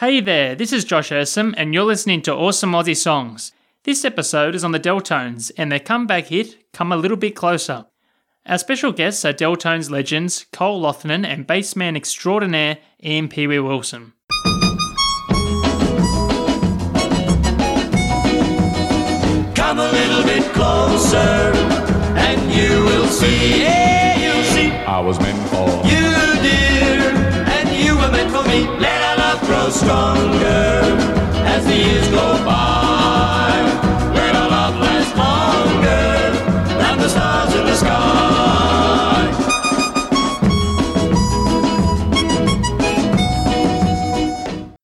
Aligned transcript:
Hey 0.00 0.20
there, 0.20 0.54
this 0.54 0.72
is 0.72 0.84
Josh 0.84 1.10
Ursom, 1.10 1.54
and 1.56 1.74
you're 1.74 1.82
listening 1.82 2.22
to 2.22 2.32
Awesome 2.32 2.70
Aussie 2.70 2.96
Songs. 2.96 3.50
This 3.82 4.04
episode 4.04 4.54
is 4.54 4.62
on 4.62 4.70
the 4.70 4.78
Delltones 4.78 5.50
and 5.58 5.72
their 5.72 5.80
comeback 5.80 6.26
hit, 6.26 6.72
Come 6.72 6.92
a 6.92 6.96
Little 6.96 7.16
Bit 7.16 7.34
Closer. 7.34 7.86
Our 8.46 8.58
special 8.58 8.92
guests 8.92 9.24
are 9.24 9.32
Delltones 9.32 9.90
legends 9.90 10.46
Col 10.52 10.80
Loughnan 10.80 11.26
and 11.26 11.48
bassman 11.48 11.96
extraordinaire 11.96 12.78
Ian 13.02 13.28
Pee 13.28 13.48
Wee 13.48 13.58
Wilson. 13.58 14.12
Come 19.56 19.80
a 19.80 19.90
little 19.90 20.22
bit 20.22 20.44
closer, 20.52 21.18
and 21.18 22.52
you 22.52 22.84
will 22.84 23.08
see. 23.08 23.62
Yeah, 23.62 24.16
you'll 24.16 24.44
see. 24.44 24.70
I 24.70 25.00
was 25.00 25.18
meant 25.18 25.48
for. 25.48 25.66
You, 25.88 26.12
dear, 26.40 27.02
and 27.50 27.68
you 27.84 27.96
were 27.96 28.12
meant 28.12 28.30
for 28.30 28.44
me. 28.48 28.64
Let 28.78 29.02
our 29.02 29.17
stronger 29.70 30.80
as 31.46 31.64
the 31.64 31.76
years 31.76 32.08
go 32.08 32.44
by. 32.44 32.88
Love 34.50 34.80
last 34.80 35.16
longer 35.16 36.78
than 36.78 36.98
the 36.98 37.08
stars 37.08 37.54
in 37.54 37.64
the 37.66 37.74
sky. 37.74 38.18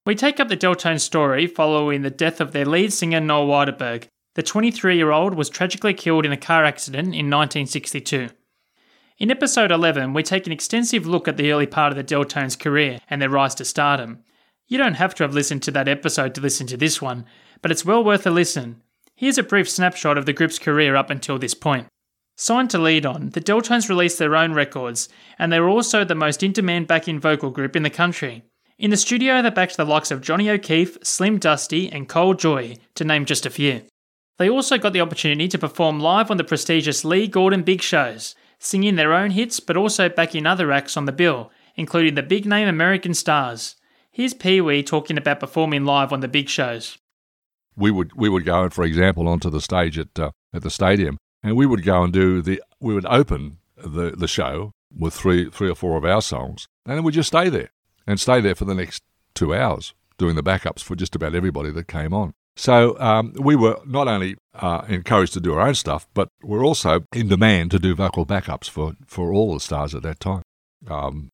We 0.06 0.14
take 0.14 0.38
up 0.38 0.48
the 0.48 0.56
Delltones 0.56 1.00
story 1.00 1.46
following 1.46 2.02
the 2.02 2.10
death 2.10 2.40
of 2.40 2.52
their 2.52 2.66
lead 2.66 2.92
singer 2.92 3.20
Noel 3.20 3.46
Widerberg. 3.46 4.08
The 4.34 4.42
23 4.42 4.96
year 4.96 5.10
old 5.10 5.34
was 5.34 5.48
tragically 5.48 5.94
killed 5.94 6.26
in 6.26 6.32
a 6.32 6.36
car 6.36 6.64
accident 6.64 7.08
in 7.08 7.30
1962. 7.30 8.28
In 9.18 9.30
episode 9.30 9.70
11, 9.70 10.12
we 10.12 10.22
take 10.22 10.46
an 10.46 10.52
extensive 10.52 11.06
look 11.06 11.26
at 11.28 11.36
the 11.36 11.52
early 11.52 11.66
part 11.66 11.92
of 11.92 11.96
the 11.96 12.04
Delltones' 12.04 12.58
career 12.58 12.98
and 13.08 13.22
their 13.22 13.30
rise 13.30 13.54
to 13.54 13.64
stardom. 13.64 14.24
You 14.66 14.78
don't 14.78 14.94
have 14.94 15.14
to 15.16 15.24
have 15.24 15.34
listened 15.34 15.62
to 15.64 15.70
that 15.72 15.88
episode 15.88 16.34
to 16.34 16.40
listen 16.40 16.66
to 16.68 16.76
this 16.76 17.02
one, 17.02 17.26
but 17.60 17.70
it's 17.70 17.84
well 17.84 18.02
worth 18.02 18.26
a 18.26 18.30
listen. 18.30 18.80
Here's 19.14 19.38
a 19.38 19.42
brief 19.42 19.68
snapshot 19.68 20.16
of 20.16 20.26
the 20.26 20.32
group's 20.32 20.58
career 20.58 20.96
up 20.96 21.10
until 21.10 21.38
this 21.38 21.54
point. 21.54 21.86
Signed 22.36 22.70
to 22.70 22.78
Leedon, 22.78 23.32
the 23.32 23.40
Delltones 23.40 23.88
released 23.88 24.18
their 24.18 24.34
own 24.34 24.54
records, 24.54 25.08
and 25.38 25.52
they 25.52 25.60
were 25.60 25.68
also 25.68 26.04
the 26.04 26.14
most 26.14 26.42
in 26.42 26.52
demand 26.52 26.88
backing 26.88 27.20
vocal 27.20 27.50
group 27.50 27.76
in 27.76 27.84
the 27.84 27.90
country. 27.90 28.42
In 28.76 28.90
the 28.90 28.96
studio, 28.96 29.40
they 29.40 29.50
backed 29.50 29.76
the 29.76 29.84
likes 29.84 30.10
of 30.10 30.20
Johnny 30.20 30.50
O'Keefe, 30.50 30.98
Slim 31.04 31.38
Dusty, 31.38 31.88
and 31.92 32.08
Col 32.08 32.34
Joye, 32.34 32.78
to 32.96 33.04
name 33.04 33.24
just 33.24 33.46
a 33.46 33.50
few. 33.50 33.82
They 34.38 34.50
also 34.50 34.78
got 34.78 34.92
the 34.92 35.00
opportunity 35.00 35.46
to 35.46 35.58
perform 35.58 36.00
live 36.00 36.28
on 36.30 36.38
the 36.38 36.44
prestigious 36.44 37.04
Lee 37.04 37.28
Gordon 37.28 37.62
Big 37.62 37.82
Shows, 37.82 38.34
singing 38.58 38.96
their 38.96 39.12
own 39.12 39.30
hits 39.30 39.60
but 39.60 39.76
also 39.76 40.08
backing 40.08 40.44
other 40.44 40.72
acts 40.72 40.96
on 40.96 41.04
the 41.04 41.12
bill, 41.12 41.52
including 41.76 42.14
the 42.14 42.22
big 42.22 42.46
name 42.46 42.66
American 42.66 43.14
stars. 43.14 43.76
Here's 44.14 44.32
Pee 44.32 44.60
Wee 44.60 44.84
talking 44.84 45.18
about 45.18 45.40
performing 45.40 45.84
live 45.84 46.12
on 46.12 46.20
the 46.20 46.28
big 46.28 46.48
shows. 46.48 46.98
We 47.74 47.90
would 47.90 48.12
we 48.12 48.28
would 48.28 48.44
go, 48.44 48.70
for 48.70 48.84
example, 48.84 49.26
onto 49.26 49.50
the 49.50 49.60
stage 49.60 49.98
at 49.98 50.16
uh, 50.16 50.30
at 50.52 50.62
the 50.62 50.70
stadium, 50.70 51.18
and 51.42 51.56
we 51.56 51.66
would 51.66 51.84
go 51.84 52.04
and 52.04 52.12
do 52.12 52.40
the. 52.40 52.62
We 52.78 52.94
would 52.94 53.06
open 53.06 53.58
the 53.76 54.12
the 54.12 54.28
show 54.28 54.70
with 54.96 55.14
three 55.14 55.50
three 55.50 55.68
or 55.68 55.74
four 55.74 55.96
of 55.96 56.04
our 56.04 56.22
songs, 56.22 56.68
and 56.86 56.96
then 56.96 57.02
we'd 57.02 57.14
just 57.14 57.26
stay 57.26 57.48
there 57.48 57.72
and 58.06 58.20
stay 58.20 58.40
there 58.40 58.54
for 58.54 58.64
the 58.64 58.74
next 58.76 59.02
two 59.34 59.52
hours 59.52 59.94
doing 60.16 60.36
the 60.36 60.44
backups 60.44 60.84
for 60.84 60.94
just 60.94 61.16
about 61.16 61.34
everybody 61.34 61.72
that 61.72 61.88
came 61.88 62.14
on. 62.14 62.34
So 62.54 62.96
um, 63.00 63.32
we 63.36 63.56
were 63.56 63.80
not 63.84 64.06
only 64.06 64.36
uh, 64.54 64.84
encouraged 64.86 65.32
to 65.32 65.40
do 65.40 65.54
our 65.54 65.66
own 65.66 65.74
stuff, 65.74 66.06
but 66.14 66.28
we're 66.40 66.64
also 66.64 67.04
in 67.12 67.26
demand 67.26 67.72
to 67.72 67.80
do 67.80 67.96
vocal 67.96 68.24
backups 68.24 68.70
for, 68.70 68.94
for 69.08 69.34
all 69.34 69.54
the 69.54 69.58
stars 69.58 69.92
at 69.92 70.04
that 70.04 70.20
time. 70.20 70.42
Um, 70.88 71.32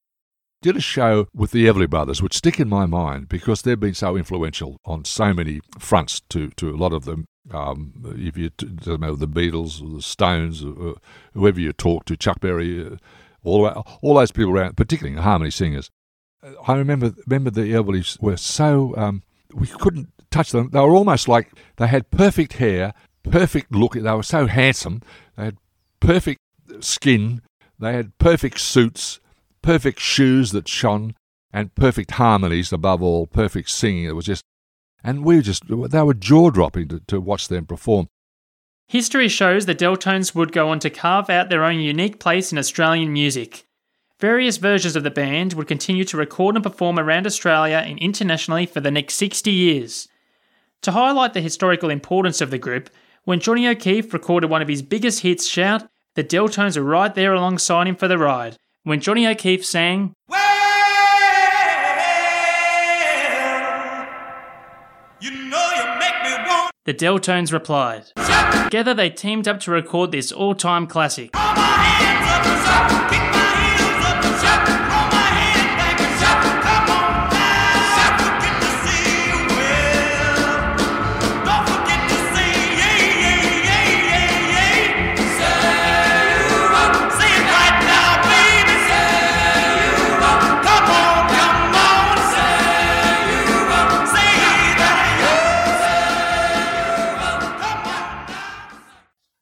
did 0.62 0.76
a 0.76 0.80
show 0.80 1.26
with 1.34 1.50
the 1.50 1.66
Everly 1.66 1.88
Brothers, 1.88 2.22
which 2.22 2.36
stick 2.36 2.60
in 2.60 2.68
my 2.68 2.86
mind 2.86 3.28
because 3.28 3.62
they've 3.62 3.80
been 3.80 3.94
so 3.94 4.16
influential 4.16 4.76
on 4.84 5.04
so 5.04 5.32
many 5.32 5.60
fronts 5.78 6.20
to, 6.28 6.48
to 6.50 6.70
a 6.70 6.76
lot 6.76 6.92
of 6.92 7.04
them. 7.04 7.26
Um, 7.50 8.14
if 8.16 8.36
you 8.36 8.50
doesn't 8.50 9.00
matter 9.00 9.16
the 9.16 9.26
Beatles, 9.26 9.82
or 9.82 9.96
the 9.96 10.02
Stones, 10.02 10.64
or 10.64 10.96
whoever 11.32 11.58
you 11.58 11.72
talk 11.72 12.04
to, 12.04 12.16
Chuck 12.16 12.40
Berry, 12.40 12.86
uh, 12.86 12.96
all 13.42 13.66
all 14.02 14.14
those 14.14 14.30
people 14.30 14.52
around, 14.52 14.76
particularly 14.76 15.16
the 15.16 15.22
harmony 15.22 15.50
singers. 15.50 15.90
I 16.66 16.74
remember 16.74 17.14
remember 17.26 17.50
the 17.50 17.72
Everlys 17.72 18.20
were 18.20 18.36
so 18.36 18.94
um, 18.96 19.22
we 19.54 19.66
couldn't 19.66 20.12
touch 20.30 20.50
them. 20.52 20.70
They 20.70 20.80
were 20.80 20.94
almost 20.94 21.28
like 21.28 21.50
they 21.76 21.86
had 21.86 22.10
perfect 22.10 22.54
hair, 22.54 22.92
perfect 23.22 23.72
look. 23.72 23.94
They 23.94 24.12
were 24.12 24.22
so 24.22 24.46
handsome. 24.46 25.02
They 25.36 25.46
had 25.46 25.56
perfect 25.98 26.40
skin. 26.80 27.42
They 27.78 27.94
had 27.94 28.16
perfect 28.18 28.60
suits, 28.60 29.19
perfect 29.62 30.00
shoes 30.00 30.52
that 30.52 30.68
shone, 30.68 31.14
and 31.52 31.74
perfect 31.74 32.12
harmonies 32.12 32.72
above 32.72 33.02
all. 33.02 33.26
Perfect 33.26 33.70
singing. 33.70 34.04
It 34.04 34.14
was 34.14 34.26
just, 34.26 34.42
and 35.02 35.24
we 35.24 35.36
were 35.36 35.42
just 35.42 35.64
they 35.68 36.02
were 36.02 36.14
jaw 36.14 36.50
dropping 36.50 36.88
to, 36.88 37.00
to 37.08 37.20
watch 37.20 37.48
them 37.48 37.66
perform. 37.66 38.08
History 38.86 39.28
shows 39.28 39.66
the 39.66 39.74
Delltones 39.74 40.34
would 40.34 40.52
go 40.52 40.68
on 40.68 40.80
to 40.80 40.90
carve 40.90 41.30
out 41.30 41.48
their 41.48 41.64
own 41.64 41.78
unique 41.78 42.18
place 42.18 42.50
in 42.50 42.58
Australian 42.58 43.12
music. 43.12 43.66
Various 44.18 44.58
versions 44.58 44.96
of 44.96 45.04
the 45.04 45.10
band 45.10 45.54
would 45.54 45.68
continue 45.68 46.04
to 46.04 46.16
record 46.16 46.56
and 46.56 46.62
perform 46.62 46.98
around 46.98 47.26
Australia 47.26 47.82
and 47.86 47.98
internationally 48.00 48.66
for 48.66 48.80
the 48.80 48.90
next 48.90 49.14
60 49.14 49.50
years. 49.50 50.08
To 50.82 50.92
highlight 50.92 51.34
the 51.34 51.40
historical 51.40 51.88
importance 51.88 52.40
of 52.40 52.50
the 52.50 52.58
group, 52.58 52.90
when 53.24 53.40
Johnny 53.40 53.68
O'Keefe 53.68 54.12
recorded 54.12 54.50
one 54.50 54.60
of 54.60 54.68
his 54.68 54.82
biggest 54.82 55.20
hits, 55.20 55.46
Shout, 55.46 55.88
the 56.16 56.24
Delltones 56.24 56.76
were 56.76 56.82
right 56.82 57.14
there 57.14 57.32
alongside 57.32 57.86
him 57.86 57.96
for 57.96 58.08
the 58.08 58.18
ride. 58.18 58.56
When 58.82 59.00
Johnny 59.00 59.26
O'Keefe 59.26 59.62
sang, 59.66 60.14
Well, 60.26 60.38
you 65.20 65.30
know 65.30 65.70
you 65.76 65.84
make 65.98 66.22
me 66.24 66.32
want 66.48 66.70
the 66.86 66.94
Delltones 66.94 67.52
replied. 67.52 68.04
Together 68.64 68.94
they 68.94 69.10
teamed 69.10 69.46
up 69.46 69.60
to 69.60 69.70
record 69.70 70.12
this 70.12 70.32
all 70.32 70.54
time 70.54 70.86
classic. 70.86 71.30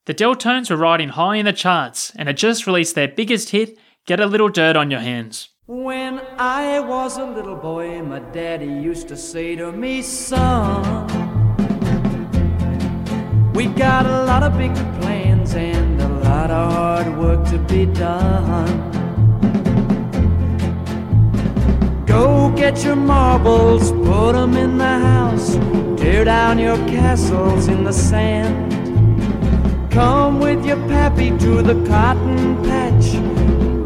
The 0.08 0.14
Delltones 0.14 0.70
were 0.70 0.76
riding 0.78 1.10
high 1.10 1.36
in 1.36 1.44
the 1.44 1.52
charts 1.52 2.14
and 2.16 2.30
had 2.30 2.38
just 2.38 2.66
released 2.66 2.94
their 2.94 3.08
biggest 3.08 3.50
hit, 3.50 3.78
Get 4.06 4.20
a 4.20 4.26
Little 4.26 4.48
Dirt 4.48 4.74
on 4.74 4.90
Your 4.90 5.00
Hands. 5.00 5.50
When 5.66 6.22
I 6.38 6.80
was 6.80 7.18
a 7.18 7.26
little 7.26 7.56
boy, 7.56 8.00
my 8.00 8.20
daddy 8.20 8.64
used 8.64 9.08
to 9.08 9.18
say 9.18 9.54
to 9.56 9.70
me, 9.70 10.00
son, 10.00 10.82
we 13.52 13.66
got 13.66 14.06
a 14.06 14.24
lot 14.24 14.42
of 14.42 14.56
big 14.56 14.74
plans 14.98 15.54
and 15.54 16.00
a 16.00 16.08
lot 16.08 16.50
of 16.50 16.72
hard 16.72 17.18
work 17.18 17.46
to 17.50 17.58
be 17.58 17.84
done. 17.84 18.66
Go 22.06 22.50
get 22.56 22.82
your 22.82 22.96
marbles, 22.96 23.92
put 23.92 24.34
'em 24.34 24.56
in 24.56 24.78
the 24.78 24.98
house, 25.10 25.56
tear 26.00 26.24
down 26.24 26.58
your 26.58 26.78
castles 26.88 27.68
in 27.68 27.84
the 27.84 27.92
sand. 27.92 28.77
Come 29.90 30.38
with 30.38 30.64
your 30.66 30.76
pappy 30.88 31.30
to 31.38 31.62
the 31.62 31.74
cotton 31.88 32.62
patch. 32.62 33.12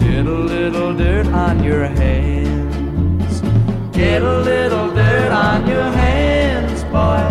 Get 0.01 0.27
a 0.27 0.39
little 0.53 0.95
dirt 0.95 1.27
on 1.29 1.63
your 1.63 1.85
hands. 1.87 3.41
Get 3.93 4.23
a 4.23 4.41
little 4.41 4.93
dirt 4.93 5.33
on 5.33 5.67
your 5.67 5.91
hands, 5.91 6.83
boy. 6.85 7.25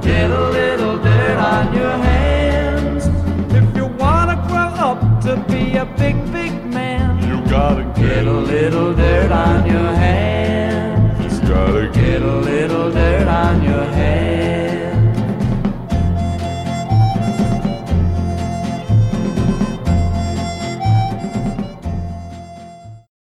Get 0.00 0.30
a 0.30 0.50
little 0.50 0.96
dirt 0.98 1.38
on 1.38 1.74
your 1.74 1.96
hands. 2.08 3.06
If 3.52 3.76
you 3.76 3.86
wanna 3.86 4.36
grow 4.48 4.70
up 4.88 5.00
to 5.22 5.36
be 5.52 5.76
a 5.76 5.84
big, 5.84 6.16
big 6.32 6.52
man, 6.72 7.20
You 7.28 7.44
gotta 7.50 7.84
get 8.00 8.26
a 8.26 8.32
little 8.32 8.94
dirt 8.94 9.32
on 9.32 9.66
your 9.66 9.92
hands. 9.92 11.40
gotta 11.40 11.90
Get 11.92 12.22
a 12.22 12.36
little 12.36 12.90
dirt 12.92 13.26
on 13.26 13.62
your 13.62 13.84
hands. 13.84 14.43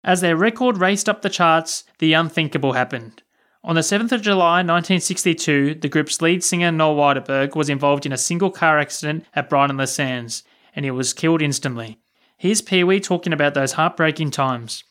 As 0.06 0.22
their 0.22 0.38
record 0.38 0.78
raced 0.78 1.10
up 1.10 1.24
the 1.24 1.32
charts, 1.32 1.84
the 1.98 2.14
unthinkable 2.14 2.74
happened. 2.74 3.24
On 3.64 3.74
the 3.74 3.82
7th 3.82 4.12
of 4.12 4.22
July 4.22 4.58
1962, 4.58 5.74
the 5.74 5.90
group's 5.90 6.22
lead 6.22 6.44
singer 6.44 6.72
Noel 6.72 6.96
Widerberg 6.96 7.56
was 7.56 7.70
involved 7.70 8.06
in 8.06 8.14
a 8.14 8.18
single 8.18 8.52
car 8.52 8.78
accident 8.78 9.26
at 9.34 9.50
Brighton-Le-Sands, 9.50 10.44
and 10.76 10.86
he 10.86 10.92
was 10.92 11.12
killed 11.12 11.42
instantly. 11.42 11.98
Here's 12.38 12.62
Pee 12.62 12.84
Wee 12.84 13.00
talking 13.00 13.34
about 13.34 13.56
those 13.56 13.72
heartbreaking 13.72 14.30
times. 14.30 14.84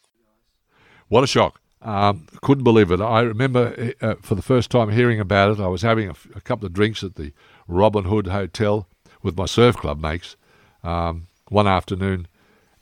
What 1.06 1.22
a 1.22 1.28
shock. 1.28 1.60
Um, 1.81 2.26
couldn't 2.43 2.64
believe 2.64 2.90
it. 2.90 3.00
I 3.00 3.20
remember 3.20 3.93
uh, 4.00 4.17
for 4.20 4.34
the 4.34 4.43
first 4.43 4.69
time 4.69 4.90
hearing 4.90 5.20
about 5.20 5.52
it, 5.52 5.62
I 5.62 5.69
was 5.69 5.82
having 5.82 6.08
a, 6.08 6.10
f- 6.10 6.26
a 6.34 6.40
couple 6.40 6.67
of 6.67 6.72
drinks 6.72 7.05
at 7.05 7.14
the 7.14 7.32
Robin 7.69 8.05
Hood 8.05 8.26
Hotel 8.26 8.88
with 9.22 9.37
my 9.37 9.46
surf 9.46 9.76
club 9.76 10.00
mates 10.00 10.34
um, 10.82 11.28
one 11.50 11.69
afternoon, 11.69 12.26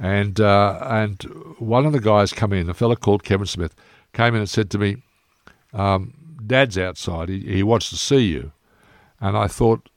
and 0.02 0.40
uh, 0.40 0.78
and 0.82 1.22
one 1.58 1.87
of 1.87 1.93
the 1.93 2.00
guys 2.00 2.32
come 2.32 2.52
in, 2.52 2.69
a 2.69 2.75
fellow 2.75 2.96
called 2.96 3.22
Kevin 3.22 3.46
Smith, 3.46 3.76
came 4.12 4.34
in 4.34 4.40
and 4.40 4.50
said 4.50 4.69
to 4.72 4.78
me, 4.78 4.96
um, 5.72 6.12
"Dad's 6.44 6.76
outside. 6.76 7.28
He, 7.28 7.40
he 7.40 7.62
wants 7.62 7.88
to 7.90 7.96
see 7.96 8.26
you." 8.26 8.50
And 9.20 9.37
I 9.37 9.46
thought, 9.46 9.88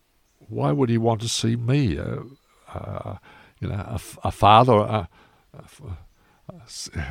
why 0.47 0.71
would 0.71 0.89
he 0.89 0.99
want 0.99 1.21
to 1.21 1.27
see 1.27 1.55
me? 1.55 1.97
Uh, 1.97 2.19
uh, 2.71 3.17
you 3.59 3.67
know, 3.67 3.97
a 4.23 4.31
father. 4.31 4.73
A, 4.73 5.09
a 5.53 5.63
f- 5.63 5.81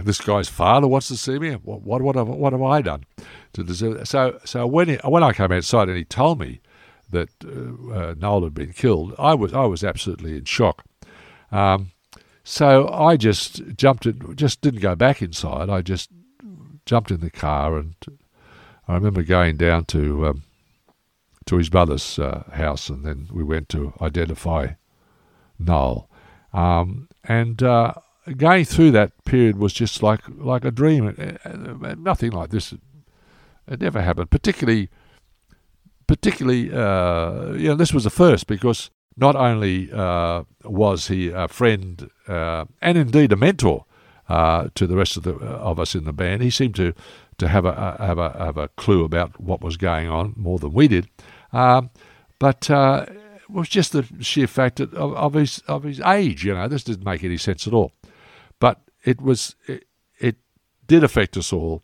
this 0.05 0.21
guy's 0.21 0.49
father 0.49 0.87
wants 0.87 1.09
to 1.09 1.17
see 1.17 1.41
me. 1.41 1.55
What 1.55 1.83
what 1.83 2.01
what 2.01 2.15
have, 2.15 2.29
what 2.29 2.53
have 2.53 2.63
I 2.63 2.81
done 2.81 3.05
to 3.55 3.65
deserve? 3.65 3.99
That? 3.99 4.07
So 4.07 4.39
so 4.45 4.69
when 4.69 4.89
he, 4.89 4.99
when 5.05 5.25
I 5.25 5.33
came 5.33 5.51
outside 5.51 5.89
and 5.89 5.97
he 5.97 6.05
told 6.05 6.39
me 6.39 6.61
that 7.11 7.31
uh, 7.45 7.93
uh, 7.93 8.15
Noel 8.17 8.45
had 8.45 8.55
been 8.55 8.73
killed, 8.73 9.17
I 9.19 9.35
was 9.35 9.53
I 9.53 9.65
was 9.65 9.83
absolutely 9.83 10.37
in 10.37 10.45
shock. 10.45 10.85
Um, 11.51 11.91
so 12.45 12.89
I 12.93 13.17
just 13.17 13.63
jumped 13.77 14.07
in, 14.07 14.37
just 14.37 14.61
didn't 14.61 14.81
go 14.81 14.95
back 14.95 15.23
inside. 15.23 15.69
I 15.71 15.81
just 15.83 16.11
jumped 16.87 17.11
in 17.11 17.21
the 17.21 17.31
car 17.31 17.77
and 17.79 17.95
I 18.87 18.95
remember 18.95 19.23
going 19.23 19.57
down 19.57 19.87
to 19.87 20.27
um, 20.27 20.43
to 21.47 21.57
his 21.57 21.71
brother's 21.71 22.19
uh, 22.19 22.45
house 22.53 22.89
and 22.91 23.05
then 23.05 23.29
we 23.33 23.43
went 23.43 23.69
to 23.71 23.95
identify 24.01 24.69
Noel. 25.59 26.09
Um, 26.53 27.09
and 27.25 27.63
uh, 27.63 27.95
going 28.37 28.65
through 28.67 28.91
that 28.93 29.25
period 29.25 29.57
was 29.57 29.73
just 29.73 30.03
like 30.03 30.21
like 30.37 30.65
a 30.65 30.71
dream. 30.71 31.09
It- 31.09 31.19
it- 31.19 31.99
nothing 31.99 32.31
like 32.33 32.51
this 32.51 32.75
it 33.67 33.81
never 33.81 34.03
happened. 34.03 34.31
Particularly, 34.31 34.91
particularly, 36.07 36.71
uh, 36.73 37.53
you 37.55 37.69
know, 37.69 37.75
this 37.75 37.95
was 37.95 38.05
the 38.05 38.11
first 38.11 38.47
because 38.47 38.91
not 39.17 39.37
only 39.37 39.91
uh, 39.93 40.45
was 40.65 41.09
he 41.09 41.29
a 41.29 41.49
friend 41.49 42.11
uh, 42.29 42.65
and 42.81 42.99
indeed 42.99 43.33
a 43.33 43.37
mentor 43.37 43.85
uh, 44.29 44.69
to 44.75 44.87
the 44.87 44.97
rest 44.97 45.17
of 45.17 45.23
the 45.23 45.35
of 45.35 45.79
us 45.79 45.95
in 45.95 46.05
the 46.05 46.13
band, 46.13 46.43
he 46.43 46.51
seemed 46.51 46.75
to 46.77 46.95
to 47.39 47.49
have 47.49 47.65
a 47.65 47.97
have 47.99 48.19
a 48.19 48.31
have 48.39 48.57
a 48.57 48.69
clue 48.69 49.05
about 49.05 49.41
what 49.41 49.61
was 49.61 49.77
going 49.77 50.09
on 50.09 50.35
more 50.37 50.59
than 50.59 50.73
we 50.73 50.89
did. 50.89 51.09
Um, 51.53 51.91
but 52.39 52.71
uh, 52.71 53.07
it 53.09 53.51
was 53.51 53.69
just 53.69 53.93
the 53.93 54.07
sheer 54.21 54.47
fact 54.47 54.81
of, 54.81 54.95
of 54.95 55.35
his 55.35 55.61
of 55.69 55.85
his 55.85 56.01
age. 56.01 56.45
You 56.45 56.55
know, 56.55 56.69
this 56.69 56.85
didn't 56.85 57.05
make 57.05 57.25
any 57.25 57.37
sense 57.37 57.67
at 57.67 57.73
all. 57.73 57.93
But 58.59 58.81
it 59.05 59.21
was 59.21 59.57
it, 59.67 59.85
it 60.19 60.37
did 60.87 61.05
affect 61.05 61.37
us 61.37 61.53
all, 61.53 61.83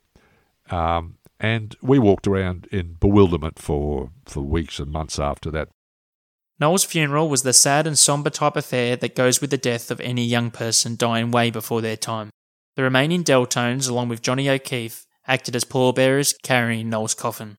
um, 0.70 1.18
and 1.38 1.76
we 1.82 1.98
walked 1.98 2.26
around 2.26 2.66
in 2.72 2.94
bewilderment 2.94 3.58
for 3.58 4.10
for 4.24 4.40
weeks 4.40 4.78
and 4.78 4.90
months 4.90 5.18
after 5.18 5.50
that. 5.50 5.68
Noel's 6.60 6.84
funeral 6.84 7.30
was 7.30 7.42
the 7.42 7.54
sad 7.54 7.86
and 7.86 7.98
somber 7.98 8.28
type 8.28 8.54
affair 8.54 8.94
that 8.96 9.16
goes 9.16 9.40
with 9.40 9.48
the 9.48 9.56
death 9.56 9.90
of 9.90 9.98
any 10.00 10.24
young 10.24 10.50
person 10.50 10.94
dying 10.94 11.30
way 11.30 11.50
before 11.50 11.80
their 11.80 11.96
time. 11.96 12.28
The 12.76 12.82
remaining 12.82 13.24
Delltones, 13.24 13.88
along 13.88 14.10
with 14.10 14.20
Johnny 14.20 14.48
O'Keefe, 14.50 15.06
acted 15.26 15.56
as 15.56 15.64
pallbearers 15.64 16.34
carrying 16.42 16.90
Noel's 16.90 17.14
coffin. 17.14 17.56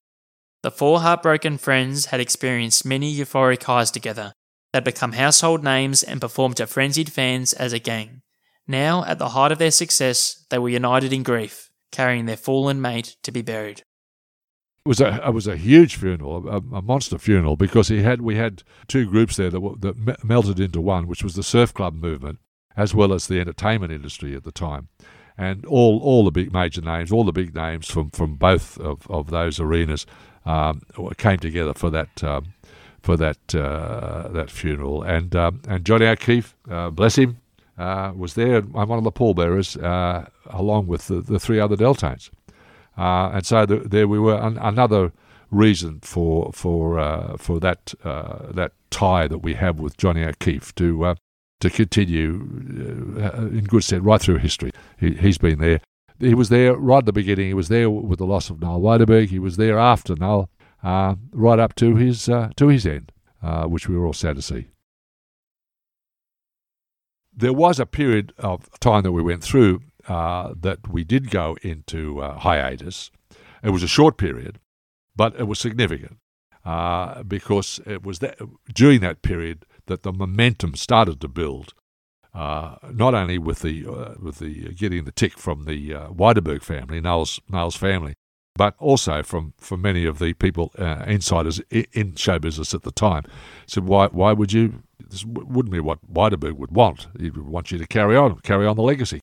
The 0.62 0.70
four 0.70 1.00
heartbroken 1.00 1.58
friends 1.58 2.08
had 2.08 2.20
experienced 2.20 2.86
many 2.86 3.14
euphoric 3.14 3.64
highs 3.64 3.90
together. 3.90 4.34
They'd 4.72 4.84
become 4.84 5.14
household 5.14 5.64
names 5.64 6.04
and 6.04 6.22
performed 6.22 6.58
to 6.58 6.68
frenzied 6.68 7.12
fans 7.12 7.54
as 7.54 7.74
a 7.74 7.80
gang. 7.80 8.22
Now, 8.68 9.04
at 9.06 9.18
the 9.18 9.30
height 9.30 9.52
of 9.52 9.58
their 9.58 9.72
success, 9.72 10.46
they 10.52 10.60
were 10.60 10.70
united 10.70 11.12
in 11.12 11.24
grief, 11.24 11.72
carrying 11.92 12.28
their 12.28 12.38
fallen 12.38 12.80
mate 12.80 13.18
to 13.24 13.32
be 13.32 13.42
buried. 13.42 13.82
Was 14.84 15.00
a 15.00 15.28
it 15.28 15.34
was 15.34 15.46
a 15.46 15.58
huge 15.58 15.96
funeral, 15.96 16.50
a, 16.50 16.58
a 16.76 16.82
monster 16.82 17.20
funeral, 17.20 17.56
because 17.56 17.90
he 17.90 18.02
had 18.02 18.22
we 18.22 18.36
had 18.36 18.64
two 18.88 19.06
groups 19.08 19.36
there 19.36 19.52
that 19.52 19.76
that 19.82 19.98
me- 19.98 20.16
melted 20.24 20.60
into 20.60 20.82
one, 20.82 21.08
which 21.08 21.24
was 21.24 21.36
the 21.36 21.44
surf 21.44 21.74
club 21.74 21.94
movement 21.94 22.40
as 22.76 22.96
well 22.96 23.14
as 23.14 23.28
the 23.28 23.40
entertainment 23.40 23.92
industry 23.92 24.36
at 24.36 24.44
the 24.44 24.52
time, 24.52 24.88
and 25.38 25.66
all 25.66 26.00
all 26.00 26.26
the 26.26 26.32
big 26.32 26.52
major 26.52 26.82
names, 26.82 27.12
all 27.12 27.24
the 27.24 27.32
big 27.32 27.54
names 27.54 27.92
from 27.92 28.10
from 28.10 28.36
both 28.36 28.80
of, 28.80 29.06
of 29.10 29.30
those 29.30 29.60
arenas 29.60 30.08
um, 30.46 30.82
came 31.18 31.38
together 31.38 31.74
for 31.74 31.90
that. 31.92 32.24
Um, 32.24 32.54
for 33.02 33.18
that 33.18 33.56
uh, 33.56 34.28
that 34.28 34.52
funeral, 34.52 35.02
and 35.02 35.36
um, 35.36 35.60
and 35.68 35.84
Johnny 35.84 36.06
O'Keefe, 36.06 36.56
uh, 36.70 36.92
bless 36.92 37.18
him, 37.18 37.40
uh, 37.78 38.14
was 38.16 38.36
there. 38.36 38.58
I'm 38.58 38.90
one 38.90 39.00
of 39.00 39.04
the 39.04 39.12
pallbearers, 39.12 39.76
uh, 39.78 40.28
along 40.46 40.86
with 40.86 41.08
the, 41.08 41.22
the 41.22 41.40
three 41.40 41.60
other 41.60 41.76
Delltones. 41.76 42.30
Uh, 42.98 43.32
and 43.34 43.46
so 43.46 43.66
the, 43.66 43.78
there 43.78 44.08
we 44.08 44.20
were. 44.20 44.36
An, 44.36 44.58
another 44.58 45.12
reason 45.50 46.00
for 46.02 46.52
for 46.54 47.00
uh, 47.00 47.38
for 47.38 47.60
that 47.60 47.94
uh, 48.04 48.52
that 48.52 48.74
tie 48.90 49.28
that 49.28 49.40
we 49.40 49.54
have 49.56 49.80
with 49.80 49.98
Johnny 49.98 50.24
O'Keefe 50.24 50.74
to 50.76 51.06
uh, 51.06 51.16
to 51.60 51.70
continue 51.70 53.18
uh, 53.22 53.48
in 53.48 53.66
good 53.66 53.84
stead 53.84 54.06
right 54.06 54.22
through 54.22 54.38
history. 54.38 54.72
He, 55.00 55.14
he's 55.14 55.38
been 55.38 55.60
there. 55.60 55.82
He 56.20 56.34
was 56.34 56.50
there 56.50 56.76
right 56.76 57.00
at 57.00 57.06
the 57.06 57.14
beginning. 57.14 57.48
He 57.48 57.54
was 57.54 57.70
there 57.70 57.90
with 57.90 58.20
the 58.20 58.26
loss 58.26 58.50
of 58.50 58.62
Noel 58.62 58.80
Widerberg. 58.80 59.30
He 59.30 59.40
was 59.40 59.58
there 59.58 59.80
after 59.80 60.16
Noel, 60.16 60.50
right 60.84 61.60
up 61.60 61.76
to 61.76 61.96
his 61.96 62.26
to 62.26 62.68
his 62.68 62.86
end, 62.86 63.12
which 63.66 63.88
we 63.90 63.98
were 63.98 64.06
all 64.06 64.14
sad 64.14 64.36
to 64.36 64.42
see. 64.42 64.68
There 67.34 67.54
was 67.54 67.80
a 67.80 67.86
period 67.86 68.34
of 68.38 68.70
time 68.80 69.04
that 69.04 69.14
we 69.14 69.24
went 69.24 69.42
through 69.42 69.82
uh, 70.08 70.54
that 70.60 70.88
we 70.88 71.04
did 71.04 71.30
go 71.30 71.58
into 71.62 72.22
uh, 72.22 72.40
hiatus. 72.40 73.12
It 73.64 73.70
was 73.70 73.84
a 73.84 73.88
short 73.88 74.18
period, 74.18 74.60
but 75.16 75.40
it 75.40 75.44
was 75.44 75.60
significant 75.60 76.18
uh, 76.66 77.24
because 77.24 77.80
it 77.86 78.04
was 78.04 78.20
that, 78.20 78.38
during 78.74 79.02
that 79.02 79.22
period 79.22 79.66
that 79.88 80.04
the 80.04 80.12
momentum 80.12 80.76
started 80.76 81.20
to 81.22 81.28
build. 81.28 81.74
Uh, 82.34 82.76
not 82.94 83.14
only 83.14 83.38
with 83.38 83.60
the 83.60 83.86
uh, 83.86 84.14
with 84.22 84.40
the 84.40 84.74
getting 84.74 85.04
the 85.04 85.12
tick 85.12 85.38
from 85.38 85.66
the 85.66 85.94
uh, 85.94 86.08
Widerberg 86.08 86.64
family, 86.64 87.02
Niles 87.02 87.42
Niles 87.50 87.76
family, 87.76 88.14
but 88.56 88.74
also 88.80 89.22
from, 89.22 89.54
from 89.58 89.82
many 89.82 90.06
of 90.06 90.18
the 90.20 90.34
people 90.34 90.72
insiders 91.06 91.60
in, 91.70 91.86
in 91.92 92.16
show 92.16 92.40
business 92.40 92.74
at 92.74 92.84
the 92.84 92.92
time. 92.92 93.26
So 93.66 93.82
why 93.82 94.08
why 94.08 94.32
would 94.32 94.54
you? 94.54 94.82
This 95.10 95.26
wouldn't 95.26 95.74
be 95.74 95.82
what 95.82 96.00
Widerberg 96.10 96.56
would 96.56 96.72
want. 96.72 97.08
He 97.20 97.30
would 97.30 97.46
want 97.46 97.70
you 97.70 97.78
to 97.78 97.86
carry 97.86 98.16
on, 98.16 98.40
carry 98.40 98.66
on 98.66 98.78
the 98.78 98.82
legacy. 98.82 99.20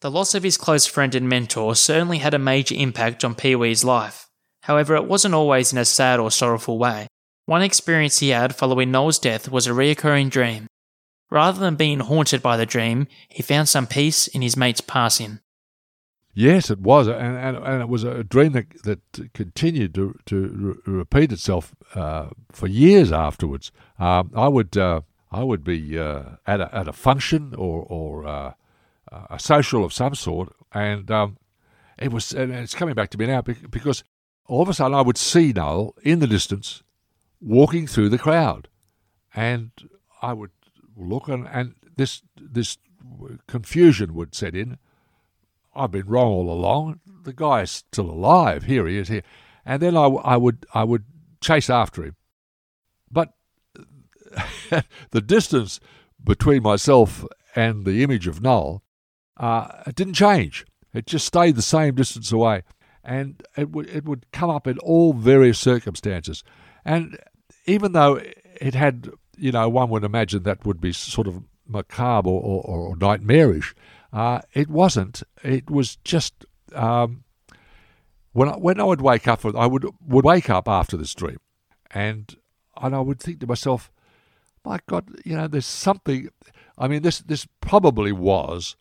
The 0.00 0.10
loss 0.10 0.34
of 0.34 0.42
his 0.42 0.56
close 0.56 0.86
friend 0.86 1.14
and 1.14 1.28
mentor 1.28 1.74
certainly 1.74 2.18
had 2.18 2.32
a 2.32 2.38
major 2.38 2.74
impact 2.74 3.22
on 3.22 3.34
Pee 3.34 3.54
Wee's 3.54 3.84
life. 3.84 4.28
However, 4.62 4.96
it 4.96 5.04
wasn't 5.04 5.34
always 5.34 5.72
in 5.72 5.78
a 5.78 5.84
sad 5.84 6.18
or 6.18 6.30
sorrowful 6.30 6.78
way. 6.78 7.06
One 7.44 7.60
experience 7.60 8.20
he 8.20 8.30
had 8.30 8.54
following 8.54 8.90
Noel's 8.90 9.18
death 9.18 9.50
was 9.50 9.66
a 9.66 9.72
reoccurring 9.72 10.30
dream. 10.30 10.66
Rather 11.30 11.60
than 11.60 11.76
being 11.76 12.00
haunted 12.00 12.42
by 12.42 12.56
the 12.56 12.64
dream, 12.64 13.08
he 13.28 13.42
found 13.42 13.68
some 13.68 13.86
peace 13.86 14.26
in 14.26 14.40
his 14.40 14.56
mate's 14.56 14.80
passing. 14.80 15.40
Yes, 16.32 16.70
it 16.70 16.80
was, 16.80 17.06
and, 17.06 17.36
and, 17.36 17.56
and 17.58 17.82
it 17.82 17.88
was 17.88 18.04
a 18.04 18.24
dream 18.24 18.52
that, 18.52 18.82
that 18.84 19.00
continued 19.34 19.94
to, 19.96 20.14
to 20.26 20.80
re- 20.86 20.94
repeat 20.94 21.32
itself 21.32 21.74
uh, 21.94 22.28
for 22.52 22.68
years 22.68 23.12
afterwards. 23.12 23.70
Um, 23.98 24.30
I 24.34 24.48
would 24.48 24.76
uh, 24.78 25.02
I 25.32 25.44
would 25.44 25.62
be 25.62 25.98
uh, 25.98 26.22
at 26.46 26.60
a 26.60 26.74
at 26.74 26.88
a 26.88 26.92
function 26.92 27.54
or 27.56 27.82
or 27.82 28.26
uh, 28.26 28.52
a 29.10 29.38
social 29.38 29.84
of 29.84 29.92
some 29.92 30.14
sort, 30.14 30.54
and 30.72 31.10
um, 31.10 31.36
it 31.98 32.12
was 32.12 32.32
and 32.32 32.52
it's 32.52 32.74
coming 32.74 32.94
back 32.94 33.10
to 33.10 33.18
me 33.18 33.26
now 33.26 33.42
because 33.42 34.04
all 34.46 34.62
of 34.62 34.68
a 34.68 34.74
sudden 34.74 34.94
I 34.94 35.02
would 35.02 35.18
see 35.18 35.52
Noel 35.52 35.94
in 36.02 36.20
the 36.20 36.26
distance 36.26 36.82
walking 37.40 37.86
through 37.86 38.08
the 38.08 38.18
crowd, 38.18 38.68
and 39.34 39.70
I 40.22 40.32
would 40.32 40.50
look 40.96 41.28
and, 41.28 41.48
and 41.50 41.74
this 41.96 42.22
this 42.36 42.78
confusion 43.46 44.14
would 44.14 44.34
set 44.34 44.54
in. 44.54 44.78
I've 45.74 45.92
been 45.92 46.06
wrong 46.06 46.28
all 46.28 46.52
along. 46.52 47.00
The 47.22 47.32
guy 47.32 47.62
is 47.62 47.70
still 47.70 48.10
alive. 48.10 48.64
Here 48.64 48.86
he 48.86 48.98
is 48.98 49.08
here, 49.08 49.22
and 49.64 49.80
then 49.82 49.96
I, 49.96 50.04
I 50.04 50.36
would 50.36 50.66
I 50.74 50.84
would 50.84 51.04
chase 51.40 51.70
after 51.70 52.04
him, 52.04 52.16
but 53.10 53.32
the 55.10 55.20
distance 55.20 55.80
between 56.22 56.62
myself 56.62 57.24
and 57.56 57.84
the 57.84 58.02
image 58.02 58.26
of 58.26 58.42
Noel 58.42 58.82
uh, 59.40 59.82
it 59.86 59.96
didn't 59.96 60.14
change. 60.14 60.66
It 60.92 61.06
just 61.06 61.26
stayed 61.26 61.56
the 61.56 61.62
same 61.62 61.94
distance 61.94 62.30
away, 62.30 62.62
and 63.02 63.42
it 63.56 63.70
would 63.70 63.88
it 63.88 64.04
would 64.04 64.26
come 64.32 64.50
up 64.50 64.66
in 64.66 64.78
all 64.78 65.14
various 65.14 65.58
circumstances, 65.58 66.44
and 66.84 67.18
even 67.64 67.92
though 67.92 68.20
it 68.60 68.74
had 68.74 69.10
you 69.38 69.50
know 69.50 69.68
one 69.68 69.88
would 69.88 70.04
imagine 70.04 70.42
that 70.42 70.66
would 70.66 70.80
be 70.80 70.92
sort 70.92 71.26
of 71.26 71.42
macabre 71.66 72.28
or, 72.28 72.62
or, 72.64 72.80
or 72.88 72.96
nightmarish. 72.96 73.74
Uh, 74.12 74.40
it 74.52 74.68
wasn't. 74.68 75.22
It 75.42 75.70
was 75.70 75.96
just 76.04 76.44
um, 76.74 77.24
when 78.32 78.48
I, 78.48 78.52
when 78.52 78.78
I 78.78 78.84
would 78.84 79.00
wake 79.00 79.26
up, 79.26 79.44
I 79.44 79.66
would 79.66 79.86
would 80.06 80.24
wake 80.24 80.50
up 80.50 80.68
after 80.68 80.98
this 80.98 81.14
dream, 81.14 81.38
and 81.92 82.36
and 82.76 82.94
I 82.94 83.00
would 83.00 83.20
think 83.20 83.40
to 83.40 83.46
myself, 83.46 83.90
my 84.64 84.80
God, 84.86 85.08
you 85.24 85.36
know, 85.36 85.48
there's 85.48 85.64
something. 85.64 86.28
I 86.76 86.88
mean, 86.88 87.02
this 87.02 87.20
this 87.20 87.46
probably 87.60 88.12
was 88.12 88.76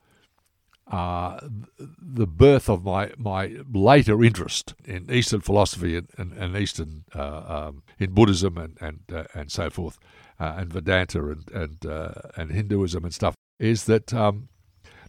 uh, 0.89 1.39
the 1.77 2.25
birth 2.25 2.69
of 2.69 2.83
my, 2.83 3.11
my 3.17 3.55
later 3.71 4.23
interest 4.23 4.73
in 4.85 5.09
Eastern 5.11 5.41
philosophy 5.41 5.95
and, 5.95 6.09
and, 6.17 6.33
and 6.33 6.57
Eastern 6.57 7.03
uh, 7.15 7.67
um, 7.67 7.83
in 7.99 8.11
Buddhism 8.11 8.57
and 8.57 8.77
and 8.81 8.99
uh, 9.13 9.25
and 9.35 9.51
so 9.51 9.69
forth, 9.69 9.99
uh, 10.39 10.55
and 10.57 10.73
Vedanta 10.73 11.29
and 11.29 11.51
and 11.51 11.85
uh, 11.85 12.13
and 12.35 12.51
Hinduism 12.51 13.03
and 13.03 13.13
stuff. 13.13 13.35
Is 13.59 13.85
that 13.85 14.13
um, 14.13 14.49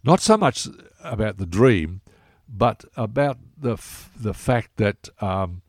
not 0.03 0.19
so 0.19 0.37
much 0.37 0.67
about 1.03 1.37
the 1.37 1.47
dream, 1.47 2.01
but 2.47 2.85
about 2.95 3.39
the 3.57 3.73
f- 3.73 4.11
the 4.15 4.33
fact 4.35 4.77
that 4.77 5.09
um, 5.19 5.63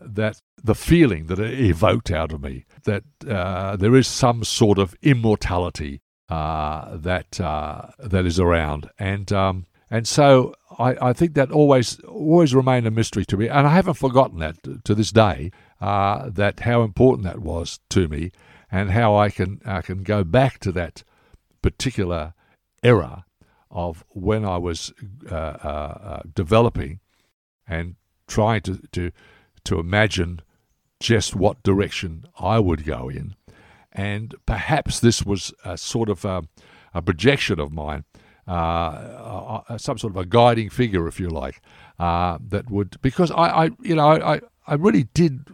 that 0.00 0.38
the 0.62 0.74
feeling 0.74 1.26
that 1.26 1.38
it 1.38 1.60
evoked 1.60 2.10
out 2.10 2.32
of 2.32 2.42
me 2.42 2.64
that 2.84 3.04
uh, 3.28 3.76
there 3.76 3.94
is 3.94 4.06
some 4.06 4.44
sort 4.44 4.78
of 4.78 4.94
immortality 5.02 6.00
uh, 6.28 6.96
that 6.96 7.40
uh, 7.40 7.88
that 7.98 8.24
is 8.26 8.40
around, 8.40 8.90
and 8.98 9.32
um, 9.32 9.66
and 9.90 10.08
so 10.08 10.54
I, 10.78 10.96
I 11.08 11.12
think 11.12 11.34
that 11.34 11.50
always 11.50 12.00
always 12.00 12.54
remained 12.54 12.86
a 12.86 12.90
mystery 12.90 13.24
to 13.26 13.36
me, 13.36 13.48
and 13.48 13.66
I 13.66 13.70
haven't 13.70 13.94
forgotten 13.94 14.38
that 14.38 14.84
to, 14.84 14.94
this 14.94 15.12
day. 15.12 15.50
Uh, 15.80 16.30
that 16.30 16.60
how 16.60 16.82
important 16.82 17.24
that 17.24 17.40
was 17.40 17.80
to 17.90 18.08
me, 18.08 18.32
and 18.72 18.90
how 18.90 19.16
I 19.16 19.30
can 19.30 19.60
I 19.66 19.82
can 19.82 20.02
go 20.02 20.24
back 20.24 20.58
to 20.60 20.72
that 20.72 21.04
particular 21.62 22.34
era 22.82 23.24
of 23.70 24.04
when 24.10 24.44
I 24.44 24.56
was 24.56 24.92
uh, 25.30 25.34
uh, 25.34 25.98
uh, 26.02 26.22
developing 26.34 27.00
and 27.66 27.96
trying 28.26 28.62
to, 28.62 28.80
to 28.92 29.10
to 29.64 29.78
imagine 29.78 30.40
just 31.00 31.34
what 31.34 31.62
direction 31.62 32.24
I 32.38 32.58
would 32.60 32.84
go 32.84 33.08
in, 33.08 33.34
and 33.94 34.34
perhaps 34.44 35.00
this 35.00 35.24
was 35.24 35.54
a 35.64 35.78
sort 35.78 36.08
of 36.08 36.24
a, 36.24 36.42
a 36.92 37.00
projection 37.00 37.60
of 37.60 37.72
mine, 37.72 38.04
uh, 38.46 38.50
uh, 38.50 39.62
uh, 39.68 39.78
some 39.78 39.96
sort 39.98 40.12
of 40.12 40.16
a 40.16 40.26
guiding 40.26 40.68
figure, 40.68 41.06
if 41.06 41.20
you 41.20 41.30
like, 41.30 41.62
uh, 41.98 42.38
that 42.48 42.70
would 42.70 43.00
because 43.00 43.30
I, 43.30 43.64
I 43.64 43.70
you 43.80 43.94
know 43.94 44.08
I, 44.08 44.40
I 44.66 44.74
really 44.74 45.04
did 45.14 45.48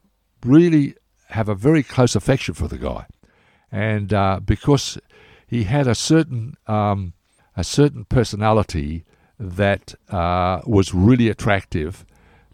really 0.45 0.95
have 1.29 1.49
a 1.49 1.55
very 1.55 1.83
close 1.83 2.17
affection 2.17 2.55
for 2.55 2.67
the 2.67 2.79
guy, 2.79 3.07
and 3.71 4.13
uh, 4.13 4.41
because 4.45 4.99
he 5.47 5.65
had 5.65 5.87
a 5.87 5.95
certain 5.95 6.55
um, 6.67 7.13
a 7.57 7.63
certain 7.63 8.07
personality 8.07 9.05
that 9.39 9.95
uh, 10.09 10.61
was 10.67 10.95
really 10.95 11.29
attractive 11.29 12.05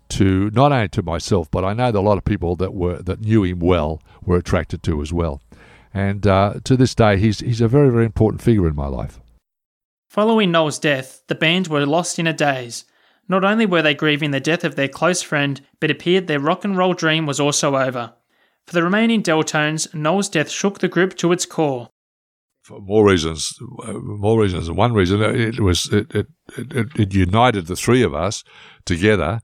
to 0.08 0.50
not 0.50 0.72
only 0.72 0.88
to 0.88 1.02
myself, 1.02 1.50
but 1.50 1.64
I 1.64 1.72
know 1.72 1.90
that 1.90 1.98
a 1.98 2.00
lot 2.00 2.18
of 2.18 2.24
people 2.24 2.56
that 2.56 2.74
were 2.74 3.02
that 3.02 3.20
knew 3.20 3.42
him 3.44 3.60
well 3.60 4.02
were 4.24 4.36
attracted 4.36 4.82
to 4.84 5.00
as 5.02 5.12
well. 5.12 5.40
And 5.96 6.26
uh, 6.26 6.60
to 6.64 6.76
this 6.76 6.94
day, 6.94 7.16
he's 7.16 7.40
he's 7.40 7.62
a 7.62 7.68
very 7.68 7.90
very 7.90 8.04
important 8.04 8.42
figure 8.42 8.68
in 8.68 8.76
my 8.76 8.86
life. 8.86 9.18
Following 10.10 10.50
Noel's 10.50 10.78
death, 10.78 11.22
the 11.28 11.34
band 11.34 11.68
were 11.68 11.86
lost 11.86 12.18
in 12.18 12.26
a 12.26 12.34
daze. 12.34 12.84
Not 13.30 13.44
only 13.44 13.64
were 13.64 13.80
they 13.80 13.94
grieving 13.94 14.30
the 14.30 14.38
death 14.38 14.62
of 14.62 14.76
their 14.76 14.88
close 14.88 15.22
friend, 15.22 15.58
but 15.80 15.90
it 15.90 15.96
appeared 15.96 16.26
their 16.26 16.38
rock 16.38 16.66
and 16.66 16.76
roll 16.76 16.92
dream 16.92 17.24
was 17.24 17.40
also 17.40 17.76
over. 17.76 18.12
For 18.66 18.74
the 18.74 18.82
remaining 18.82 19.22
Delltones, 19.22 19.94
Noel's 19.94 20.28
death 20.28 20.50
shook 20.50 20.80
the 20.80 20.88
group 20.88 21.16
to 21.16 21.32
its 21.32 21.46
core. 21.46 21.88
For 22.62 22.78
more 22.78 23.06
reasons, 23.06 23.58
uh, 23.82 23.94
more 23.94 24.38
reasons 24.38 24.66
than 24.66 24.76
one 24.76 24.92
reason, 24.92 25.22
it 25.22 25.60
was 25.60 25.90
it 25.90 26.14
it, 26.14 26.26
it, 26.58 26.88
it 26.94 27.14
united 27.14 27.68
the 27.68 27.76
three 27.76 28.02
of 28.02 28.14
us 28.14 28.44
together, 28.84 29.40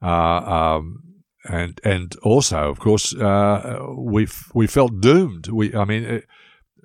uh, 0.00 0.76
um, 0.76 1.02
and 1.48 1.80
and 1.84 2.16
also, 2.22 2.70
of 2.70 2.78
course, 2.78 3.14
uh, 3.14 3.78
we 3.96 4.28
we 4.54 4.66
felt 4.66 5.00
doomed. 5.00 5.48
We, 5.48 5.74
I 5.74 5.84
mean, 5.84 6.04
it, 6.04 6.24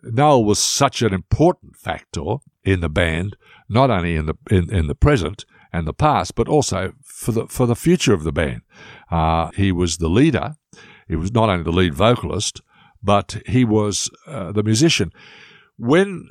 Noel 0.04 0.44
was 0.44 0.60
such 0.60 1.02
an 1.02 1.14
important 1.14 1.76
factor 1.76 2.38
in 2.64 2.80
the 2.80 2.90
band, 2.90 3.36
not 3.70 3.90
only 3.90 4.16
in 4.16 4.26
the 4.26 4.36
in, 4.50 4.74
in 4.74 4.88
the 4.88 4.96
present 4.96 5.46
and 5.74 5.88
the 5.88 5.94
past, 5.94 6.36
but 6.36 6.48
also 6.48 6.94
for 7.04 7.32
the 7.32 7.48
for 7.48 7.66
the 7.66 7.76
future 7.76 8.14
of 8.14 8.24
the 8.24 8.32
band. 8.32 8.62
Uh, 9.10 9.52
he 9.56 9.72
was 9.72 9.98
the 9.98 10.10
leader. 10.10 10.56
He 11.08 11.16
was 11.16 11.32
not 11.32 11.50
only 11.50 11.64
the 11.64 11.72
lead 11.72 11.94
vocalist, 11.94 12.62
but 13.04 13.42
he 13.46 13.66
was 13.66 14.10
uh, 14.28 14.52
the 14.52 14.64
musician. 14.64 15.12
When 15.78 16.30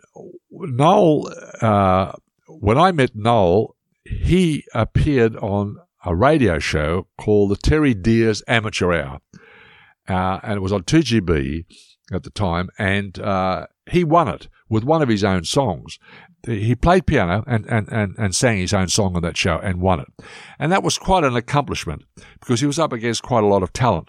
Noel, 0.50 1.32
uh, 1.60 2.12
when 2.46 2.78
I 2.78 2.92
met 2.92 3.14
Noel, 3.14 3.76
he 4.04 4.64
appeared 4.74 5.36
on 5.36 5.76
a 6.04 6.14
radio 6.14 6.58
show 6.58 7.06
called 7.18 7.50
the 7.50 7.56
Terry 7.56 7.94
Dear's 7.94 8.42
Amateur 8.48 8.92
Hour, 8.92 9.20
uh, 10.08 10.40
and 10.42 10.54
it 10.54 10.60
was 10.60 10.72
on 10.72 10.82
2GB 10.82 11.64
at 12.12 12.22
the 12.22 12.30
time, 12.30 12.68
and 12.78 13.18
uh, 13.18 13.66
he 13.90 14.04
won 14.04 14.28
it 14.28 14.48
with 14.68 14.84
one 14.84 15.02
of 15.02 15.08
his 15.08 15.24
own 15.24 15.44
songs. 15.44 15.98
He 16.46 16.74
played 16.74 17.06
piano 17.06 17.44
and, 17.46 17.66
and, 17.66 17.88
and, 17.92 18.14
and 18.16 18.34
sang 18.34 18.58
his 18.58 18.72
own 18.72 18.88
song 18.88 19.14
on 19.14 19.22
that 19.22 19.36
show 19.36 19.58
and 19.58 19.82
won 19.82 20.00
it. 20.00 20.06
And 20.58 20.72
that 20.72 20.82
was 20.82 20.96
quite 20.96 21.22
an 21.22 21.36
accomplishment 21.36 22.04
because 22.40 22.60
he 22.60 22.66
was 22.66 22.78
up 22.78 22.92
against 22.94 23.22
quite 23.22 23.44
a 23.44 23.46
lot 23.46 23.62
of 23.62 23.74
talent. 23.74 24.08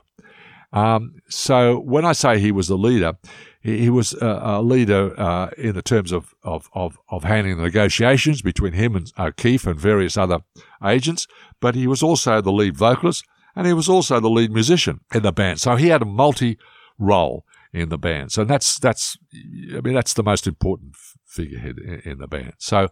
Um, 0.71 1.15
so 1.27 1.79
when 1.79 2.05
I 2.05 2.13
say 2.13 2.39
he 2.39 2.53
was 2.53 2.69
the 2.69 2.77
leader, 2.77 3.13
he, 3.61 3.89
was 3.89 4.13
a, 4.13 4.61
leader 4.61 5.13
uh, 5.19 5.49
in 5.57 5.75
the 5.75 5.81
terms 5.81 6.11
of, 6.11 6.33
of, 6.43 6.69
of, 6.73 6.97
of 7.09 7.23
handling 7.23 7.57
the 7.57 7.63
negotiations 7.63 8.41
between 8.41 8.73
him 8.73 8.95
and 8.95 9.11
O'Keefe 9.19 9.67
and 9.67 9.79
various 9.79 10.17
other 10.17 10.39
agents, 10.83 11.27
but 11.59 11.75
he 11.75 11.85
was 11.85 12.01
also 12.01 12.41
the 12.41 12.51
lead 12.51 12.75
vocalist 12.75 13.23
and 13.55 13.67
he 13.67 13.73
was 13.73 13.89
also 13.89 14.19
the 14.19 14.29
lead 14.29 14.51
musician 14.51 15.01
in 15.13 15.23
the 15.23 15.31
band. 15.31 15.59
So 15.59 15.75
he 15.75 15.87
had 15.87 16.01
a 16.01 16.05
multi 16.05 16.57
role 16.97 17.45
in 17.73 17.89
the 17.89 17.97
band. 17.97 18.31
So 18.31 18.43
that's 18.43 18.79
that's 18.79 19.17
I 19.33 19.81
mean 19.81 19.93
that's 19.93 20.13
the 20.13 20.23
most 20.23 20.47
important 20.47 20.95
figurehead 21.25 21.77
in, 22.05 22.17
the 22.17 22.27
band. 22.27 22.53
So 22.57 22.89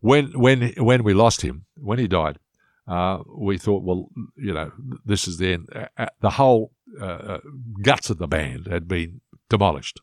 when 0.00 0.38
when 0.38 0.72
when 0.78 1.02
we 1.02 1.14
lost 1.14 1.42
him, 1.42 1.66
when 1.76 1.98
he 1.98 2.06
died, 2.06 2.38
uh, 2.86 3.18
we 3.26 3.58
thought, 3.58 3.82
well, 3.82 4.08
you 4.36 4.52
know, 4.52 4.72
this 5.04 5.28
is 5.28 5.38
the 5.38 5.52
end. 5.54 5.68
Uh, 5.74 5.86
uh, 5.96 6.06
the 6.20 6.30
whole 6.30 6.72
uh, 7.00 7.04
uh, 7.04 7.40
guts 7.82 8.10
of 8.10 8.18
the 8.18 8.28
band 8.28 8.66
had 8.66 8.88
been 8.88 9.20
demolished. 9.48 10.00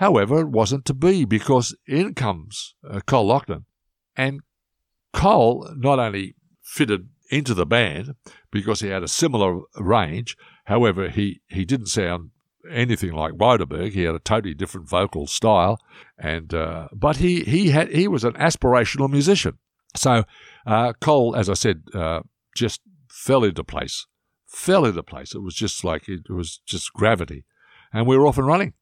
However, 0.00 0.40
it 0.40 0.48
wasn't 0.48 0.86
to 0.86 0.94
be 0.94 1.26
because 1.26 1.76
in 1.86 2.14
comes 2.14 2.74
uh, 2.88 3.00
Col 3.06 3.26
Loughnan, 3.26 3.66
and 4.16 4.40
Col 5.12 5.74
not 5.76 5.98
only 5.98 6.36
fitted 6.62 7.10
into 7.30 7.52
the 7.52 7.66
band 7.66 8.14
because 8.50 8.80
he 8.80 8.88
had 8.88 9.02
a 9.02 9.08
similar 9.08 9.60
range. 9.76 10.38
However, 10.64 11.10
he, 11.10 11.42
he 11.48 11.66
didn't 11.66 11.88
sound 11.88 12.30
anything 12.70 13.12
like 13.12 13.34
Waterberg. 13.34 13.92
He 13.92 14.04
had 14.04 14.14
a 14.14 14.20
totally 14.20 14.54
different 14.54 14.88
vocal 14.88 15.26
style, 15.26 15.78
and 16.16 16.54
uh, 16.54 16.88
but 16.94 17.18
he 17.18 17.42
he 17.42 17.68
had 17.68 17.90
he 17.90 18.08
was 18.08 18.24
an 18.24 18.32
aspirational 18.34 19.10
musician. 19.10 19.58
So 19.94 20.24
uh, 20.66 20.94
Col, 21.02 21.36
as 21.36 21.50
I 21.50 21.54
said, 21.54 21.82
uh, 21.92 22.20
just 22.56 22.80
fell 23.10 23.44
into 23.44 23.64
place. 23.64 24.06
Fell 24.46 24.86
into 24.86 25.02
place. 25.02 25.34
It 25.34 25.42
was 25.42 25.54
just 25.54 25.84
like 25.84 26.08
it 26.08 26.30
was 26.30 26.62
just 26.64 26.90
gravity, 26.94 27.44
and 27.92 28.06
we 28.06 28.16
were 28.16 28.26
off 28.26 28.38
and 28.38 28.46
running. 28.46 28.72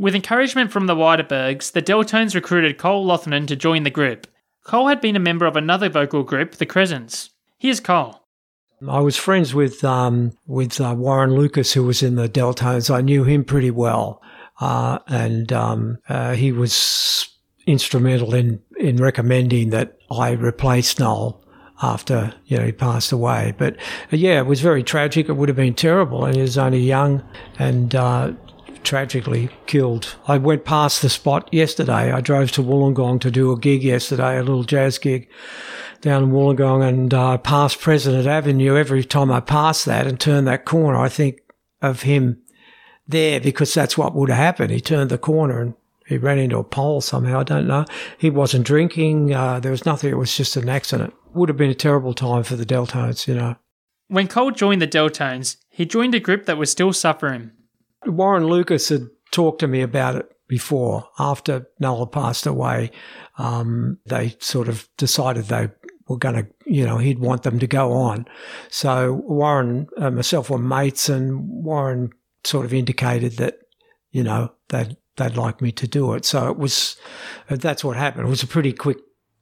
With 0.00 0.14
encouragement 0.14 0.72
from 0.72 0.86
the 0.86 0.96
Widerbergs, 0.96 1.72
the 1.72 1.82
Delltones 1.82 2.34
recruited 2.34 2.78
Col 2.78 3.04
Loughnan 3.04 3.46
to 3.48 3.54
join 3.54 3.82
the 3.82 3.90
group. 3.90 4.26
Col 4.64 4.88
had 4.88 4.98
been 4.98 5.14
a 5.14 5.20
member 5.20 5.44
of 5.44 5.56
another 5.56 5.90
vocal 5.90 6.22
group, 6.22 6.52
the 6.52 6.64
Crescents. 6.64 7.28
Here's 7.58 7.80
Col. 7.80 8.26
I 8.88 9.00
was 9.00 9.18
friends 9.18 9.54
with 9.54 9.84
um, 9.84 10.32
with 10.46 10.80
uh, 10.80 10.94
Warren 10.96 11.34
Lucas, 11.34 11.74
who 11.74 11.84
was 11.84 12.02
in 12.02 12.14
the 12.14 12.30
Delltones. 12.30 12.90
I 12.90 13.02
knew 13.02 13.24
him 13.24 13.44
pretty 13.44 13.70
well, 13.70 14.22
uh, 14.58 15.00
and 15.06 15.52
um, 15.52 15.98
uh, 16.08 16.32
he 16.32 16.50
was 16.50 17.28
instrumental 17.66 18.34
in 18.34 18.62
in 18.78 18.96
recommending 18.96 19.68
that 19.68 19.98
I 20.10 20.30
replace 20.30 20.98
Noel 20.98 21.44
after 21.82 22.32
you 22.46 22.56
know 22.56 22.64
he 22.64 22.72
passed 22.72 23.12
away. 23.12 23.52
But 23.58 23.76
uh, 24.10 24.16
yeah, 24.16 24.38
it 24.38 24.46
was 24.46 24.62
very 24.62 24.82
tragic. 24.82 25.28
It 25.28 25.34
would 25.34 25.50
have 25.50 25.56
been 25.56 25.74
terrible, 25.74 26.24
and 26.24 26.36
he 26.36 26.40
was 26.40 26.56
only 26.56 26.80
young 26.80 27.22
and 27.58 27.94
uh, 27.94 28.32
tragically 28.84 29.50
killed. 29.66 30.16
I 30.26 30.38
went 30.38 30.64
past 30.64 31.02
the 31.02 31.08
spot 31.08 31.48
yesterday. 31.52 32.12
I 32.12 32.20
drove 32.20 32.52
to 32.52 32.62
Wollongong 32.62 33.20
to 33.20 33.30
do 33.30 33.52
a 33.52 33.58
gig 33.58 33.82
yesterday, 33.82 34.38
a 34.38 34.42
little 34.42 34.64
jazz 34.64 34.98
gig 34.98 35.28
down 36.00 36.24
in 36.24 36.30
Wollongong, 36.30 36.86
and 36.86 37.12
uh, 37.12 37.38
passed 37.38 37.80
President 37.80 38.26
Avenue. 38.26 38.76
Every 38.76 39.04
time 39.04 39.30
I 39.30 39.40
pass 39.40 39.84
that 39.84 40.06
and 40.06 40.18
turn 40.18 40.44
that 40.46 40.64
corner, 40.64 40.98
I 40.98 41.08
think 41.08 41.40
of 41.82 42.02
him 42.02 42.40
there 43.06 43.40
because 43.40 43.74
that's 43.74 43.98
what 43.98 44.14
would 44.14 44.28
have 44.28 44.38
happened. 44.38 44.70
He 44.70 44.80
turned 44.80 45.10
the 45.10 45.18
corner 45.18 45.60
and 45.60 45.74
he 46.06 46.18
ran 46.18 46.38
into 46.38 46.58
a 46.58 46.64
pole 46.64 47.00
somehow. 47.00 47.40
I 47.40 47.44
don't 47.44 47.68
know. 47.68 47.84
He 48.18 48.30
wasn't 48.30 48.66
drinking. 48.66 49.32
Uh, 49.32 49.60
there 49.60 49.70
was 49.70 49.86
nothing. 49.86 50.10
It 50.10 50.18
was 50.18 50.36
just 50.36 50.56
an 50.56 50.68
accident. 50.68 51.14
Would 51.34 51.48
have 51.48 51.58
been 51.58 51.70
a 51.70 51.74
terrible 51.74 52.14
time 52.14 52.42
for 52.42 52.56
the 52.56 52.66
Delltones, 52.66 53.28
you 53.28 53.34
know. 53.34 53.56
When 54.08 54.26
Col 54.26 54.50
joined 54.50 54.82
the 54.82 54.88
Delltones, 54.88 55.56
he 55.68 55.86
joined 55.86 56.16
a 56.16 56.20
group 56.20 56.46
that 56.46 56.58
was 56.58 56.70
still 56.70 56.92
suffering. 56.92 57.52
Warren 58.06 58.46
Lucas 58.46 58.88
had 58.88 59.08
talked 59.30 59.60
to 59.60 59.68
me 59.68 59.82
about 59.82 60.16
it 60.16 60.30
before. 60.48 61.08
After 61.18 61.68
Nola 61.78 62.06
passed 62.06 62.46
away, 62.46 62.90
um, 63.38 63.98
they 64.06 64.36
sort 64.40 64.68
of 64.68 64.88
decided 64.96 65.44
they 65.44 65.68
were 66.08 66.18
going 66.18 66.34
to, 66.34 66.46
you 66.66 66.84
know, 66.84 66.98
he'd 66.98 67.20
want 67.20 67.44
them 67.44 67.58
to 67.60 67.66
go 67.66 67.92
on. 67.92 68.26
So 68.68 69.22
Warren, 69.26 69.86
uh, 69.96 70.10
myself 70.10 70.50
were 70.50 70.58
mates, 70.58 71.08
and 71.08 71.48
Warren 71.48 72.10
sort 72.44 72.64
of 72.64 72.74
indicated 72.74 73.36
that, 73.36 73.58
you 74.10 74.24
know, 74.24 74.52
they'd 74.68 74.96
they'd 75.16 75.36
like 75.36 75.60
me 75.60 75.70
to 75.70 75.86
do 75.86 76.14
it. 76.14 76.24
So 76.24 76.48
it 76.50 76.56
was, 76.56 76.96
that's 77.48 77.84
what 77.84 77.96
happened. 77.96 78.26
It 78.26 78.30
was 78.30 78.42
a 78.42 78.46
pretty 78.46 78.72
quick 78.72 78.96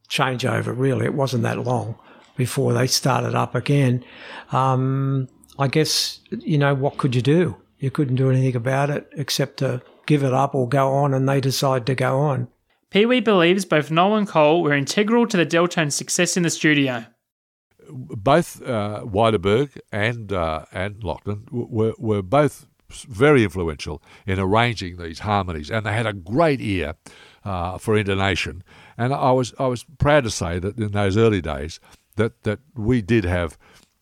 changeover, 0.09 0.77
really. 0.77 1.05
It 1.05 1.15
wasn't 1.15 1.45
that 1.45 1.59
long 1.59 1.97
before 2.37 2.73
they 2.73 2.89
started 2.89 3.35
up 3.35 3.55
again. 3.55 4.05
Um, 4.51 5.29
I 5.59 5.69
guess, 5.69 6.21
you 6.31 6.59
know, 6.59 6.75
what 6.75 6.97
could 6.97 7.15
you 7.15 7.23
do? 7.23 7.57
You 7.79 7.91
couldn't 7.91 8.17
do 8.17 8.31
anything 8.31 8.57
about 8.57 8.91
it 8.91 9.09
except 9.13 9.59
to 9.59 9.83
give 10.07 10.25
it 10.25 10.35
up 10.35 10.55
or 10.55 10.69
go 10.69 10.93
on, 10.93 11.15
and 11.15 11.29
they 11.29 11.41
decide 11.41 11.87
to 11.87 11.95
go 11.95 12.19
on. 12.19 12.49
Pee 12.91 13.07
Wee 13.07 13.21
believes 13.21 13.65
both 13.65 13.91
Noel 13.91 14.17
and 14.17 14.27
Col 14.27 14.63
were 14.63 14.75
integral 14.75 15.27
to 15.27 15.37
the 15.37 15.47
Delltones' 15.47 15.93
success 15.93 16.37
in 16.37 16.43
the 16.43 16.51
studio. 16.51 17.05
both 17.91 18.63
uh, 18.63 19.03
Widerberg 19.05 19.79
and 19.93 20.33
uh, 20.33 20.65
and 20.73 21.03
Loughnan 21.03 21.47
were 21.51 21.95
were 21.99 22.23
both 22.23 22.67
very 22.91 23.45
influential 23.45 24.03
in 24.27 24.39
arranging 24.39 24.97
these 24.97 25.21
harmonies, 25.21 25.71
and 25.71 25.85
they 25.85 25.93
had 25.93 26.07
a 26.07 26.13
great 26.13 26.61
ear 26.61 26.95
uh, 27.45 27.79
for 27.79 27.97
intonation. 27.97 28.63
And 28.97 29.13
I 29.13 29.33
was 29.33 29.55
I 29.59 29.67
was 29.67 29.85
proud 29.99 30.25
to 30.25 30.31
say 30.31 30.59
that 30.59 30.79
in 30.79 30.93
those 30.93 31.17
early 31.17 31.41
days 31.41 31.81
that 32.17 32.43
that 32.45 32.61
we 32.75 33.03
did 33.03 33.25
have, 33.25 33.59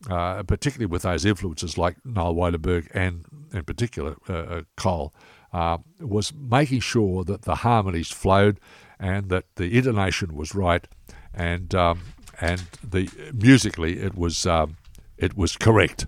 uh, 0.09 0.43
particularly 0.45 0.87
with 0.87 1.03
those 1.03 1.25
influences 1.25 1.77
like 1.77 1.97
Noel 2.05 2.35
Widerberg 2.35 2.89
and 2.95 3.25
in 3.57 3.65
particular 3.65 4.17
uh, 4.29 4.33
uh, 4.33 4.63
Col, 4.77 5.15
uh, 5.53 5.79
was 6.01 6.33
making 6.35 6.81
sure 6.81 7.25
that 7.25 7.43
the 7.43 7.57
harmonies 7.57 8.11
flowed 8.11 8.61
and 8.99 9.29
that 9.29 9.45
the 9.57 9.77
intonation 9.77 10.35
was 10.35 10.55
right, 10.55 10.87
and 11.35 11.75
um, 11.75 12.01
and 12.41 12.65
the 12.83 13.11
musically 13.33 13.99
it 13.99 14.17
was 14.17 14.47
um, 14.47 14.77
it 15.17 15.37
was 15.37 15.57
correct, 15.57 16.07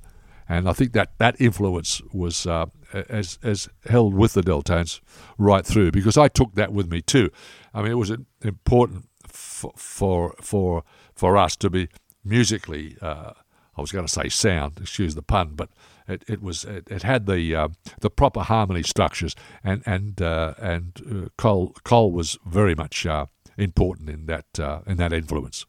and 0.48 0.68
I 0.68 0.72
think 0.72 0.92
that 0.92 1.18
that 1.18 1.40
influence 1.40 2.00
was 2.12 2.46
uh, 2.46 2.66
as 2.92 3.38
as 3.42 3.68
held 3.86 4.14
with 4.14 4.34
the 4.34 4.42
Delltones 4.42 5.00
right 5.36 5.64
through 5.64 5.90
because 5.92 6.16
I 6.16 6.28
took 6.28 6.54
that 6.54 6.72
with 6.72 6.90
me 6.90 7.02
too. 7.02 7.30
I 7.74 7.82
mean, 7.82 7.92
it 7.92 7.96
was 7.96 8.12
important 8.42 9.08
for 9.26 9.72
for 9.76 10.34
for, 10.40 10.84
for 11.14 11.36
us 11.36 11.56
to 11.56 11.70
be 11.70 11.88
musically. 12.24 12.96
Uh, 13.00 13.32
I 13.78 13.80
was 13.80 13.92
going 13.92 14.04
to 14.04 14.12
say 14.12 14.28
sound, 14.28 14.78
excuse 14.80 15.14
the 15.14 15.22
pun, 15.22 15.52
but 15.54 15.70
it, 16.08 16.24
it 16.26 16.42
was 16.42 16.64
it, 16.64 16.88
it 16.90 17.04
had 17.04 17.26
the 17.26 17.54
uh, 17.54 17.68
the 18.00 18.10
proper 18.10 18.40
harmony 18.40 18.82
structures, 18.82 19.36
and 19.62 19.82
and 19.86 20.20
uh, 20.20 20.54
and 20.58 21.00
uh, 21.08 21.28
Col 21.38 21.74
Col 21.84 22.10
was 22.10 22.36
very 22.44 22.74
much 22.74 23.06
uh, 23.06 23.26
important 23.56 24.10
in 24.10 24.26
that 24.26 24.58
uh, 24.58 24.80
in 24.86 24.96
that 24.96 25.12
influence. 25.12 25.64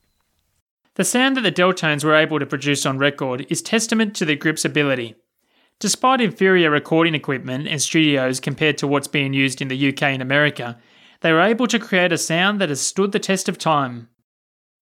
The 0.96 1.06
sound 1.06 1.38
that 1.38 1.42
the 1.42 1.51
Delltones 1.51 2.04
were 2.04 2.16
able 2.16 2.39
to 2.39 2.46
produce 2.46 2.86
on 2.86 2.98
record 2.98 3.46
is 3.50 3.62
testament 3.62 4.16
to 4.16 4.25
the 4.25 4.36
group's 4.36 4.66
ability. 4.66 5.16
Despite 5.80 6.20
inferior 6.20 6.70
recording 6.72 7.16
equipment 7.16 7.68
and 7.68 7.82
studios 7.82 8.42
compared 8.42 8.78
to 8.80 8.88
what's 8.88 9.08
being 9.08 9.34
used 9.34 9.62
in 9.62 9.70
the 9.70 9.89
UK 9.89 10.04
and 10.04 10.22
America, 10.22 10.78
they 11.22 11.32
were 11.32 11.42
able 11.42 11.68
to 11.68 11.80
create 11.80 12.12
a 12.12 12.18
sound 12.18 12.60
that 12.60 12.68
has 12.68 12.82
stood 12.82 13.13
the 13.13 13.20
test 13.20 13.48
of 13.48 13.58
time. 13.58 14.10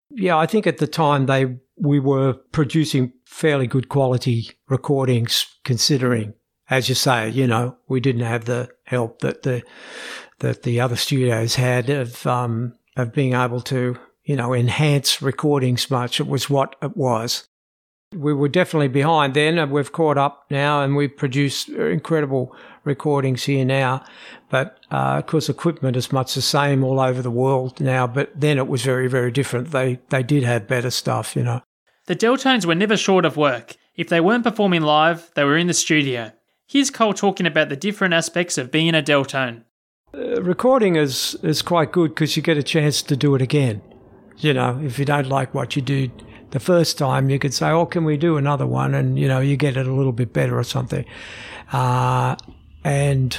Yeah, 0.09 0.37
I 0.37 0.45
think 0.45 0.67
at 0.67 0.77
the 0.77 0.87
time 0.87 1.25
they 1.25 1.57
we 1.77 1.99
were 1.99 2.33
producing 2.51 3.13
fairly 3.25 3.67
good 3.67 3.89
quality 3.89 4.51
recordings, 4.69 5.45
considering, 5.63 6.33
as 6.69 6.89
you 6.89 6.95
say, 6.95 7.29
you 7.29 7.47
know, 7.47 7.77
we 7.87 7.99
didn't 7.99 8.21
have 8.21 8.45
the 8.45 8.69
help 8.83 9.19
that 9.19 9.43
the 9.43 9.63
that 10.39 10.63
the 10.63 10.79
other 10.79 10.95
studios 10.95 11.55
had 11.55 11.89
of 11.89 12.25
um, 12.27 12.73
of 12.95 13.13
being 13.13 13.33
able 13.33 13.61
to, 13.61 13.97
you 14.23 14.35
know, 14.35 14.53
enhance 14.53 15.21
recordings 15.21 15.89
much. 15.91 16.19
It 16.19 16.27
was 16.27 16.49
what 16.49 16.75
it 16.81 16.95
was. 16.95 17.47
We 18.15 18.33
were 18.33 18.47
definitely 18.49 18.87
behind 18.87 19.33
then, 19.33 19.57
and 19.57 19.71
we've 19.71 19.91
caught 19.91 20.17
up 20.17 20.45
now, 20.49 20.81
and 20.81 20.95
we 20.95 21.07
produce 21.07 21.67
incredible 21.67 22.55
recordings 22.83 23.43
here 23.43 23.65
now. 23.65 24.03
But 24.49 24.79
uh, 24.91 25.17
of 25.17 25.25
course, 25.25 25.49
equipment 25.49 25.97
is 25.97 26.11
much 26.11 26.35
the 26.35 26.41
same 26.41 26.83
all 26.83 26.99
over 26.99 27.21
the 27.21 27.31
world 27.31 27.79
now. 27.81 28.07
But 28.07 28.31
then 28.39 28.57
it 28.57 28.67
was 28.67 28.83
very, 28.83 29.07
very 29.07 29.31
different. 29.31 29.71
They 29.71 29.99
they 30.09 30.23
did 30.23 30.43
have 30.43 30.67
better 30.67 30.91
stuff, 30.91 31.35
you 31.35 31.43
know. 31.43 31.61
The 32.05 32.15
Delltones 32.15 32.65
were 32.65 32.75
never 32.75 32.97
short 32.97 33.25
of 33.25 33.35
work. 33.35 33.75
If 33.95 34.09
they 34.09 34.21
weren't 34.21 34.43
performing 34.43 34.83
live, 34.83 35.31
they 35.35 35.43
were 35.43 35.57
in 35.57 35.67
the 35.67 35.73
studio. 35.73 36.31
Here's 36.67 36.91
Col 36.91 37.13
talking 37.13 37.45
about 37.45 37.69
the 37.69 37.75
different 37.75 38.13
aspects 38.13 38.57
of 38.57 38.71
being 38.71 38.93
a 38.93 39.01
Delltone. 39.01 39.63
Uh, 40.13 40.41
recording 40.41 40.95
is 40.95 41.35
is 41.43 41.61
quite 41.61 41.91
good 41.91 42.09
because 42.09 42.37
you 42.37 42.43
get 42.43 42.57
a 42.57 42.63
chance 42.63 43.01
to 43.01 43.15
do 43.15 43.35
it 43.35 43.41
again. 43.41 43.81
You 44.37 44.53
know, 44.53 44.79
if 44.83 44.99
you 44.99 45.05
don't 45.05 45.29
like 45.29 45.53
what 45.53 45.75
you 45.75 45.81
do 45.81 46.09
the 46.51 46.59
first 46.59 46.97
time, 46.97 47.29
you 47.29 47.39
could 47.39 47.53
say, 47.53 47.69
"Oh, 47.69 47.85
can 47.85 48.05
we 48.05 48.17
do 48.17 48.37
another 48.37 48.65
one?" 48.65 48.93
And 48.93 49.17
you 49.19 49.27
know, 49.27 49.39
you 49.39 49.57
get 49.57 49.77
it 49.77 49.87
a 49.87 49.93
little 49.93 50.11
bit 50.11 50.33
better 50.33 50.57
or 50.57 50.63
something. 50.63 51.05
Uh, 51.71 52.35
and 52.83 53.37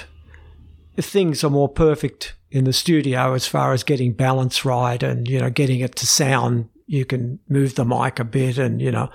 if 0.97 1.07
things 1.07 1.45
are 1.45 1.51
more 1.51 1.69
perfect 1.69 2.35
in 2.51 2.65
the 2.65 2.73
studio 2.73 3.35
as 3.35 3.47
far 3.47 3.73
as 3.73 3.83
getting 3.83 4.13
balance 4.13 4.65
right 4.65 5.03
and 5.03 5.29
you 5.29 5.39
know 5.39 5.51
getting 5.51 5.81
it 5.81 5.97
to 5.97 6.07
sound 6.07 6.69
you 6.87 7.05
can 7.05 7.39
move 7.49 7.75
the 7.75 7.85
mic 7.85 8.19
a 8.19 8.25
bit 8.25 8.57
and 8.57 8.81
you 8.81 8.91
know 8.91 9.11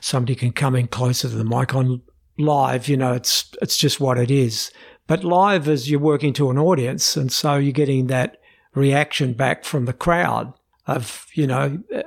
somebody 0.00 0.34
can 0.34 0.52
come 0.52 0.76
in 0.76 0.86
closer 0.86 1.28
to 1.28 1.34
the 1.34 1.44
mic 1.44 1.74
on 1.74 2.02
live 2.38 2.88
you 2.88 2.96
know 2.96 3.12
it's 3.12 3.50
it's 3.62 3.76
just 3.76 4.00
what 4.00 4.18
it 4.18 4.30
is 4.30 4.70
but 5.06 5.24
live 5.24 5.68
is 5.68 5.90
you're 5.90 6.00
working 6.00 6.32
to 6.32 6.50
an 6.50 6.58
audience 6.58 7.16
and 7.16 7.32
so 7.32 7.56
you're 7.56 7.72
getting 7.72 8.06
that 8.06 8.38
reaction 8.74 9.32
back 9.32 9.64
from 9.64 9.86
the 9.86 9.92
crowd 9.92 10.52
of 10.86 11.26
you 11.34 11.46
know 11.46 11.78
uh, 11.94 12.02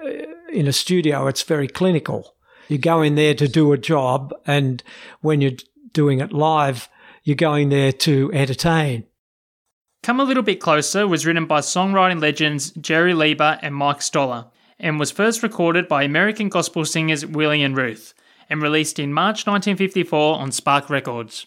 in 0.49 0.67
a 0.67 0.73
studio 0.73 1.27
it's 1.27 1.43
very 1.43 1.67
clinical 1.67 2.35
you 2.67 2.77
go 2.77 3.01
in 3.01 3.15
there 3.15 3.33
to 3.33 3.47
do 3.47 3.71
a 3.71 3.77
job 3.77 4.33
and 4.45 4.83
when 5.21 5.41
you're 5.41 5.51
doing 5.93 6.19
it 6.19 6.33
live 6.33 6.89
you're 7.23 7.35
going 7.35 7.69
there 7.69 7.91
to 7.91 8.31
entertain 8.33 9.05
Come 10.03 10.19
a 10.21 10.23
Little 10.23 10.43
Bit 10.43 10.61
Closer 10.61 11.05
was 11.05 11.25
written 11.25 11.47
by 11.47 11.59
songwriting 11.59 12.21
legends 12.21 12.71
Jerry 12.71 13.13
Leiber 13.13 13.59
and 13.61 13.75
Mike 13.75 14.01
Stoller 14.01 14.45
and 14.79 14.99
was 14.99 15.11
first 15.11 15.43
recorded 15.43 15.87
by 15.87 16.03
American 16.03 16.49
gospel 16.49 16.85
singers 16.85 17.25
Willie 17.25 17.63
and 17.63 17.75
Ruth 17.75 18.13
and 18.49 18.61
released 18.61 18.99
in 18.99 19.13
March 19.13 19.45
1954 19.45 20.35
on 20.37 20.51
Spark 20.51 20.89
Records. 20.89 21.45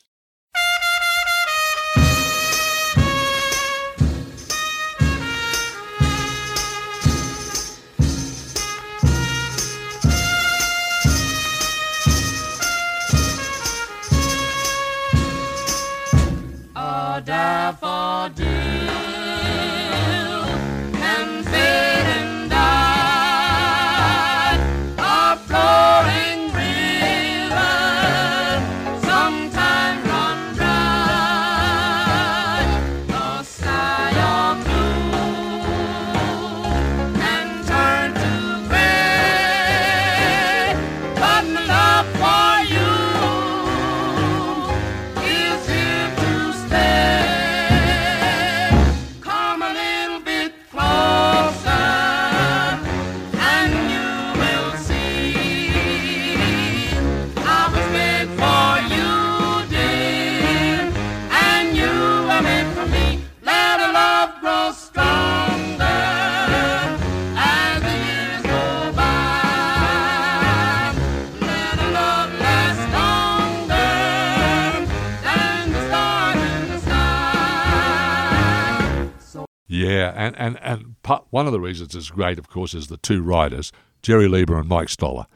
Yeah, 79.81 80.13
and 80.15 80.37
and 80.39 80.59
and 80.61 81.03
part, 81.03 81.25
one 81.31 81.47
of 81.47 81.53
the 81.53 81.61
reasons 81.61 81.95
it's 81.95 82.11
great, 82.11 82.39
of 82.39 82.51
course, 82.51 82.75
is 82.75 82.89
the 82.89 82.99
two 82.99 83.23
writers, 83.23 83.73
Jerry 84.03 84.29
Leiber 84.29 84.59
and 84.59 84.69
Mike 84.69 84.91
Stoller. 84.91 85.27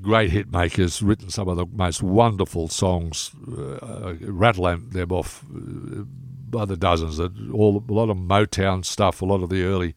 Great 0.00 0.30
hit 0.30 0.50
makers, 0.50 1.02
written 1.02 1.28
some 1.28 1.46
of 1.46 1.58
the 1.58 1.66
most 1.66 2.02
wonderful 2.02 2.68
songs, 2.68 3.32
uh, 3.46 4.14
rattle 4.22 4.64
them 4.64 5.12
off 5.12 5.44
uh, 5.54 6.04
by 6.48 6.64
the 6.64 6.76
dozens. 6.76 7.20
All 7.52 7.84
a 7.86 7.92
lot 7.92 8.08
of 8.08 8.16
Motown 8.16 8.82
stuff, 8.82 9.20
a 9.20 9.26
lot 9.26 9.42
of 9.42 9.50
the 9.50 9.62
early 9.62 9.94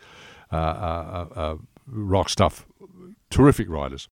uh, 0.51 0.55
uh, 0.55 1.27
uh, 1.35 1.39
uh, 1.39 1.55
rock 1.87 2.27
stuff. 2.27 2.65
Terrific 3.29 3.69
writers. 3.69 4.09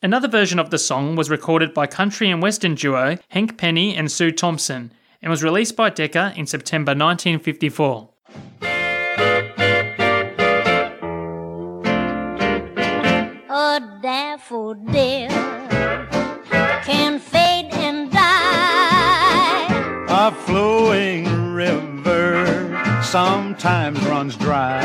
Another 0.00 0.28
version 0.28 0.58
of 0.58 0.70
the 0.70 0.78
song 0.78 1.16
was 1.16 1.28
recorded 1.28 1.74
by 1.74 1.86
country 1.86 2.30
and 2.30 2.42
western 2.42 2.74
duo 2.74 3.18
Hank 3.28 3.58
Penny 3.58 3.94
and 3.94 4.10
Sue 4.10 4.30
Thompson 4.30 4.90
and 5.20 5.30
was 5.30 5.44
released 5.44 5.76
by 5.76 5.90
Decca 5.90 6.32
in 6.34 6.46
September 6.46 6.92
1954. 6.92 8.09
A 13.76 13.80
daffodil 14.02 15.28
can 16.88 17.20
fade 17.20 17.70
and 17.72 18.10
die. 18.10 19.66
A 20.08 20.32
flowing 20.32 21.24
river 21.52 22.34
sometimes 23.00 24.00
runs 24.06 24.36
dry. 24.36 24.82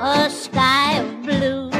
A 0.00 0.30
sky 0.30 0.96
of 1.02 1.22
blue 1.22 1.70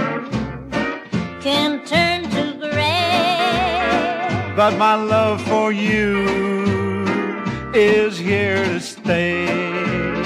can 1.41 1.83
turn 1.87 2.29
to 2.35 2.43
gray. 2.61 4.53
But 4.55 4.77
my 4.77 4.97
love 4.97 5.41
for 5.49 5.73
you 5.73 6.29
is 7.73 8.19
here 8.19 8.63
to 8.65 8.81
stay. 8.81 10.24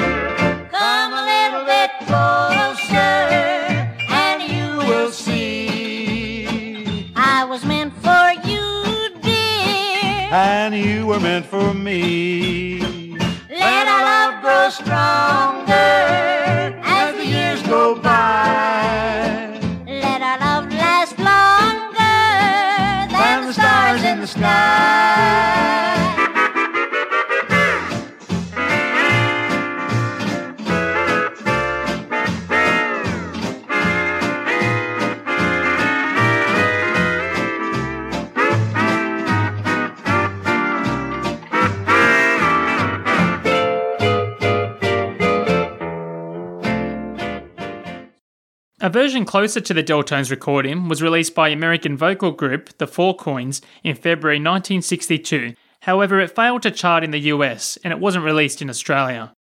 Closer 49.28 49.60
to 49.60 49.74
the 49.74 49.84
Delltones 49.84 50.30
recording 50.30 50.88
was 50.88 51.02
released 51.02 51.34
by 51.34 51.50
American 51.50 51.98
vocal 51.98 52.30
group 52.30 52.70
The 52.78 52.86
Four 52.86 53.14
Coins 53.14 53.60
in 53.84 53.94
February 53.94 54.38
1962. 54.38 55.52
However, 55.80 56.18
it 56.18 56.34
failed 56.34 56.62
to 56.62 56.70
chart 56.70 57.04
in 57.04 57.10
the 57.10 57.20
US 57.34 57.76
and 57.84 57.92
it 57.92 58.00
wasn't 58.00 58.24
released 58.24 58.62
in 58.62 58.70
Australia. 58.70 59.34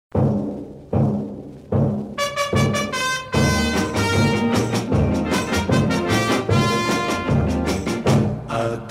A 8.49 8.83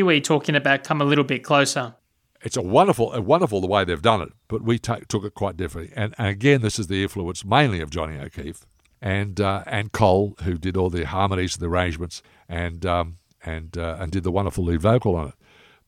Pee 0.00 0.20
talking 0.22 0.54
about 0.54 0.84
Come 0.84 1.02
a 1.02 1.04
Little 1.04 1.24
Bit 1.24 1.44
Closer. 1.44 1.94
It's 2.40 2.56
a 2.56 2.62
wonderful, 2.62 3.12
a 3.12 3.20
wonderful 3.20 3.60
the 3.60 3.66
way 3.66 3.84
they've 3.84 4.00
done 4.00 4.22
it, 4.22 4.32
but 4.48 4.62
we 4.62 4.78
ta 4.78 5.00
took 5.06 5.22
it 5.24 5.34
quite 5.34 5.56
differently. 5.56 5.92
And, 5.94 6.14
and 6.16 6.28
again, 6.28 6.62
this 6.62 6.78
is 6.78 6.86
the 6.86 7.02
influence 7.02 7.44
mainly 7.44 7.80
of 7.82 7.90
Johnny 7.90 8.18
O'Keefe 8.18 8.64
and 9.02 9.38
uh, 9.38 9.64
and 9.66 9.92
Col, 9.92 10.34
who 10.44 10.56
did 10.56 10.78
all 10.78 10.88
the 10.88 11.04
harmonies 11.04 11.56
and 11.56 11.62
the 11.62 11.68
arrangements, 11.68 12.22
and 12.48 12.86
um, 12.86 13.18
and 13.44 13.76
uh, 13.76 13.98
and 14.00 14.10
did 14.10 14.22
the 14.22 14.32
wonderful 14.32 14.64
lead 14.64 14.80
vocal 14.80 15.14
on 15.14 15.28
it. 15.28 15.34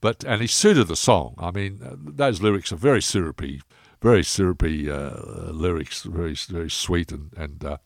But 0.02 0.22
and 0.24 0.42
he 0.42 0.48
suited 0.48 0.88
the 0.88 0.96
song. 0.96 1.34
I 1.38 1.50
mean, 1.50 1.80
uh, 1.82 1.96
those 1.98 2.42
lyrics 2.42 2.72
are 2.72 2.76
very 2.76 3.00
syrupy, 3.00 3.62
very 4.02 4.22
syrupy 4.22 4.90
uh, 4.90 5.50
lyrics, 5.50 6.02
very 6.02 6.34
very 6.34 6.70
sweet 6.70 7.10
and 7.10 7.32
and 7.38 7.64
uh, 7.64 7.76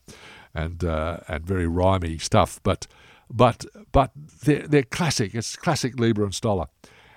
and 0.53 0.83
uh, 0.83 1.19
and 1.29 1.45
very 1.45 1.65
rhymey 1.65 2.21
stuff. 2.21 2.59
But 2.61 2.87
but 3.29 3.65
but 3.91 4.11
they're, 4.43 4.67
they're 4.67 4.83
classic. 4.83 5.35
It's 5.35 5.55
classic 5.55 5.99
Leiber 5.99 6.23
and 6.23 6.33
Stoller. 6.33 6.67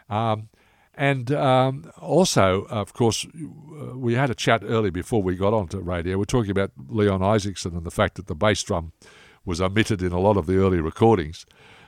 Um, 0.08 0.48
and 0.94 1.32
um, 1.32 1.90
also, 1.98 2.66
of 2.68 2.92
course, 2.92 3.26
uh, 3.26 3.96
we 3.96 4.14
had 4.14 4.28
a 4.28 4.34
chat 4.34 4.62
earlier 4.62 4.90
before 4.90 5.22
we 5.22 5.36
got 5.36 5.54
onto 5.54 5.78
radio. 5.78 6.18
We're 6.18 6.24
talking 6.24 6.50
about 6.50 6.70
Leon 6.88 7.22
Isackson 7.22 7.74
and 7.74 7.84
the 7.84 7.90
fact 7.90 8.16
that 8.16 8.26
the 8.26 8.34
bass 8.34 8.62
drum 8.62 8.92
was 9.44 9.60
omitted 9.60 10.02
in 10.02 10.12
a 10.12 10.20
lot 10.20 10.36
of 10.36 10.46
the 10.46 10.56
early 10.58 10.80
recordings 10.80 11.46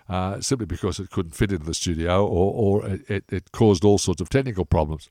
uh, 0.09 0.41
simply 0.41 0.67
because 0.67 0.99
it 0.99 1.11
couldn't 1.11 1.35
fit 1.35 1.53
into 1.53 1.65
the 1.65 1.75
studio 1.75 2.27
or, 2.27 2.83
or 2.83 2.87
it, 3.09 3.25
it 3.29 3.53
caused 3.53 3.85
all 3.85 3.99
sorts 3.99 4.21
of 4.21 4.29
technical 4.29 4.65
problems. 4.65 5.09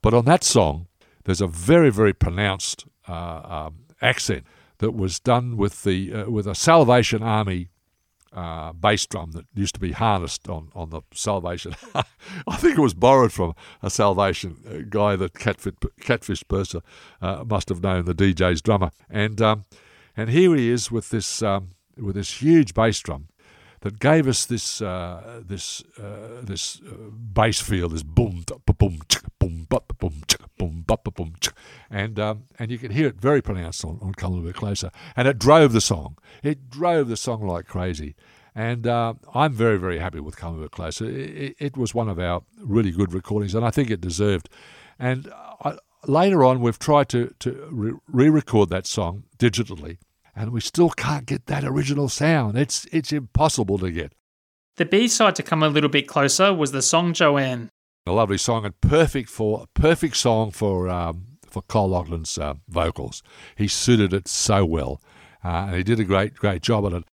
But 0.00 0.14
on 0.14 0.24
that 0.26 0.44
song, 0.44 0.86
there's 1.24 1.40
a 1.40 1.46
very, 1.46 1.90
very 1.90 2.12
pronounced 2.12 2.86
uh, 3.08 3.66
um, 3.66 3.74
accent 4.00 4.44
that 4.78 4.92
was 4.92 5.20
done 5.20 5.56
with 5.56 5.84
the 5.84 6.12
uh, 6.12 6.30
with 6.30 6.46
a 6.46 6.54
Salvation 6.54 7.22
Army 7.22 7.68
uh, 8.34 8.72
bass 8.72 9.06
drum 9.06 9.32
that 9.32 9.46
used 9.54 9.74
to 9.74 9.80
be 9.80 9.92
harnessed 9.92 10.48
on, 10.48 10.70
on 10.74 10.90
the 10.90 11.02
Salvation. 11.12 11.74
I 11.94 12.56
think 12.56 12.78
it 12.78 12.82
was 12.82 12.94
borrowed 12.94 13.32
from 13.32 13.54
a 13.82 13.90
Salvation 13.90 14.56
uh, 14.68 14.86
guy 14.88 15.16
that 15.16 15.34
Catfish, 15.34 15.74
Catfish 16.00 16.44
Purser 16.48 16.82
uh, 17.20 17.44
must 17.46 17.68
have 17.68 17.82
known, 17.82 18.04
the 18.04 18.14
DJ's 18.14 18.62
drummer. 18.62 18.90
And 19.10 19.40
um, 19.40 19.64
and 20.16 20.30
here 20.30 20.54
he 20.54 20.68
is 20.68 20.90
with 20.90 21.10
this 21.10 21.42
um, 21.42 21.70
with 21.96 22.14
this 22.14 22.42
huge 22.42 22.74
bass 22.74 23.00
drum 23.00 23.28
that 23.80 23.98
gave 23.98 24.28
us 24.28 24.46
this 24.46 24.80
uh, 24.80 25.42
this 25.44 25.82
uh, 25.98 26.40
this 26.42 26.80
uh, 26.80 27.10
bass 27.10 27.60
feel, 27.60 27.88
this 27.88 28.02
boom 28.02 28.44
boom 28.78 29.00
boom 29.38 29.66
boom 29.98 30.21
and 31.90 32.18
um, 32.18 32.44
and 32.58 32.70
you 32.70 32.78
can 32.78 32.90
hear 32.90 33.06
it 33.08 33.16
very 33.16 33.42
pronounced 33.42 33.84
on, 33.84 33.98
on 34.02 34.14
Come 34.14 34.32
a 34.32 34.34
Little 34.36 34.48
Bit 34.50 34.56
Closer, 34.56 34.90
and 35.16 35.28
it 35.28 35.38
drove 35.38 35.72
the 35.72 35.80
song. 35.80 36.18
It 36.42 36.70
drove 36.70 37.08
the 37.08 37.16
song 37.16 37.46
like 37.46 37.66
crazy, 37.66 38.14
and 38.54 38.86
uh, 38.86 39.14
I'm 39.34 39.52
very 39.52 39.78
very 39.78 39.98
happy 39.98 40.20
with 40.20 40.36
Come 40.36 40.48
a 40.48 40.52
Little 40.52 40.64
Bit 40.66 40.72
Closer. 40.72 41.04
It, 41.04 41.56
it, 41.58 41.76
was 41.76 41.94
one 41.94 42.08
of 42.08 42.18
our 42.18 42.42
really 42.58 42.90
good 42.90 43.12
recordings, 43.12 43.54
and 43.54 43.64
I 43.64 43.70
think 43.70 43.90
it 43.90 44.00
deserved. 44.00 44.48
And 44.98 45.32
I, 45.64 45.76
later 46.06 46.44
on, 46.44 46.60
we've 46.60 46.78
tried 46.78 47.08
to 47.10 47.34
to 47.40 48.00
re-record 48.06 48.70
that 48.70 48.86
song 48.86 49.24
digitally 49.38 49.98
and 50.34 50.50
we 50.50 50.60
still 50.60 50.90
can't 50.90 51.26
get 51.26 51.46
that 51.46 51.64
original 51.64 52.08
sound. 52.08 52.56
It's 52.56 52.86
it's 52.92 53.12
impossible 53.12 53.78
to 53.78 53.90
get. 53.90 54.12
The 54.76 54.84
B 54.84 55.08
side 55.08 55.36
to 55.36 55.42
Come 55.42 55.62
a 55.62 55.68
Little 55.68 55.90
Bit 55.90 56.08
Closer 56.08 56.54
was 56.54 56.72
the 56.72 56.82
song 56.82 57.12
Joanne. 57.12 57.68
A 58.04 58.10
lovely 58.10 58.36
song 58.36 58.64
and 58.64 58.80
perfect 58.80 59.28
for 59.28 59.66
perfect 59.74 60.16
song 60.16 60.50
for 60.50 60.88
um, 60.88 61.38
for 61.48 61.62
Col 61.62 61.90
Loughnan's 61.90 62.36
uh, 62.36 62.54
vocals. 62.68 63.22
He 63.54 63.68
suited 63.68 64.12
it 64.12 64.26
so 64.26 64.64
well, 64.64 65.00
uh, 65.44 65.66
and 65.68 65.76
he 65.76 65.84
did 65.84 66.00
a 66.00 66.04
great 66.04 66.34
great 66.34 66.62
job 66.62 66.84
on 66.84 66.94
it. 66.94 67.04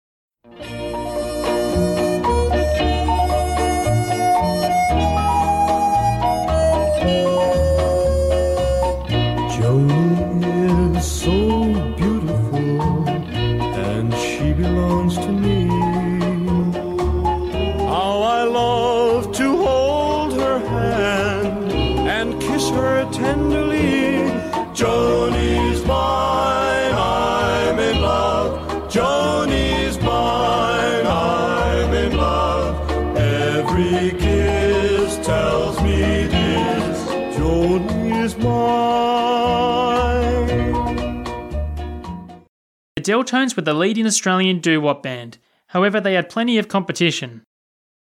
Delltones 43.08 43.56
were 43.56 43.62
the 43.62 43.72
leading 43.72 44.04
Australian 44.04 44.60
doo 44.60 44.82
wop 44.82 45.02
band. 45.02 45.38
However, 45.68 45.98
they 45.98 46.12
had 46.12 46.28
plenty 46.28 46.58
of 46.58 46.68
competition. 46.68 47.42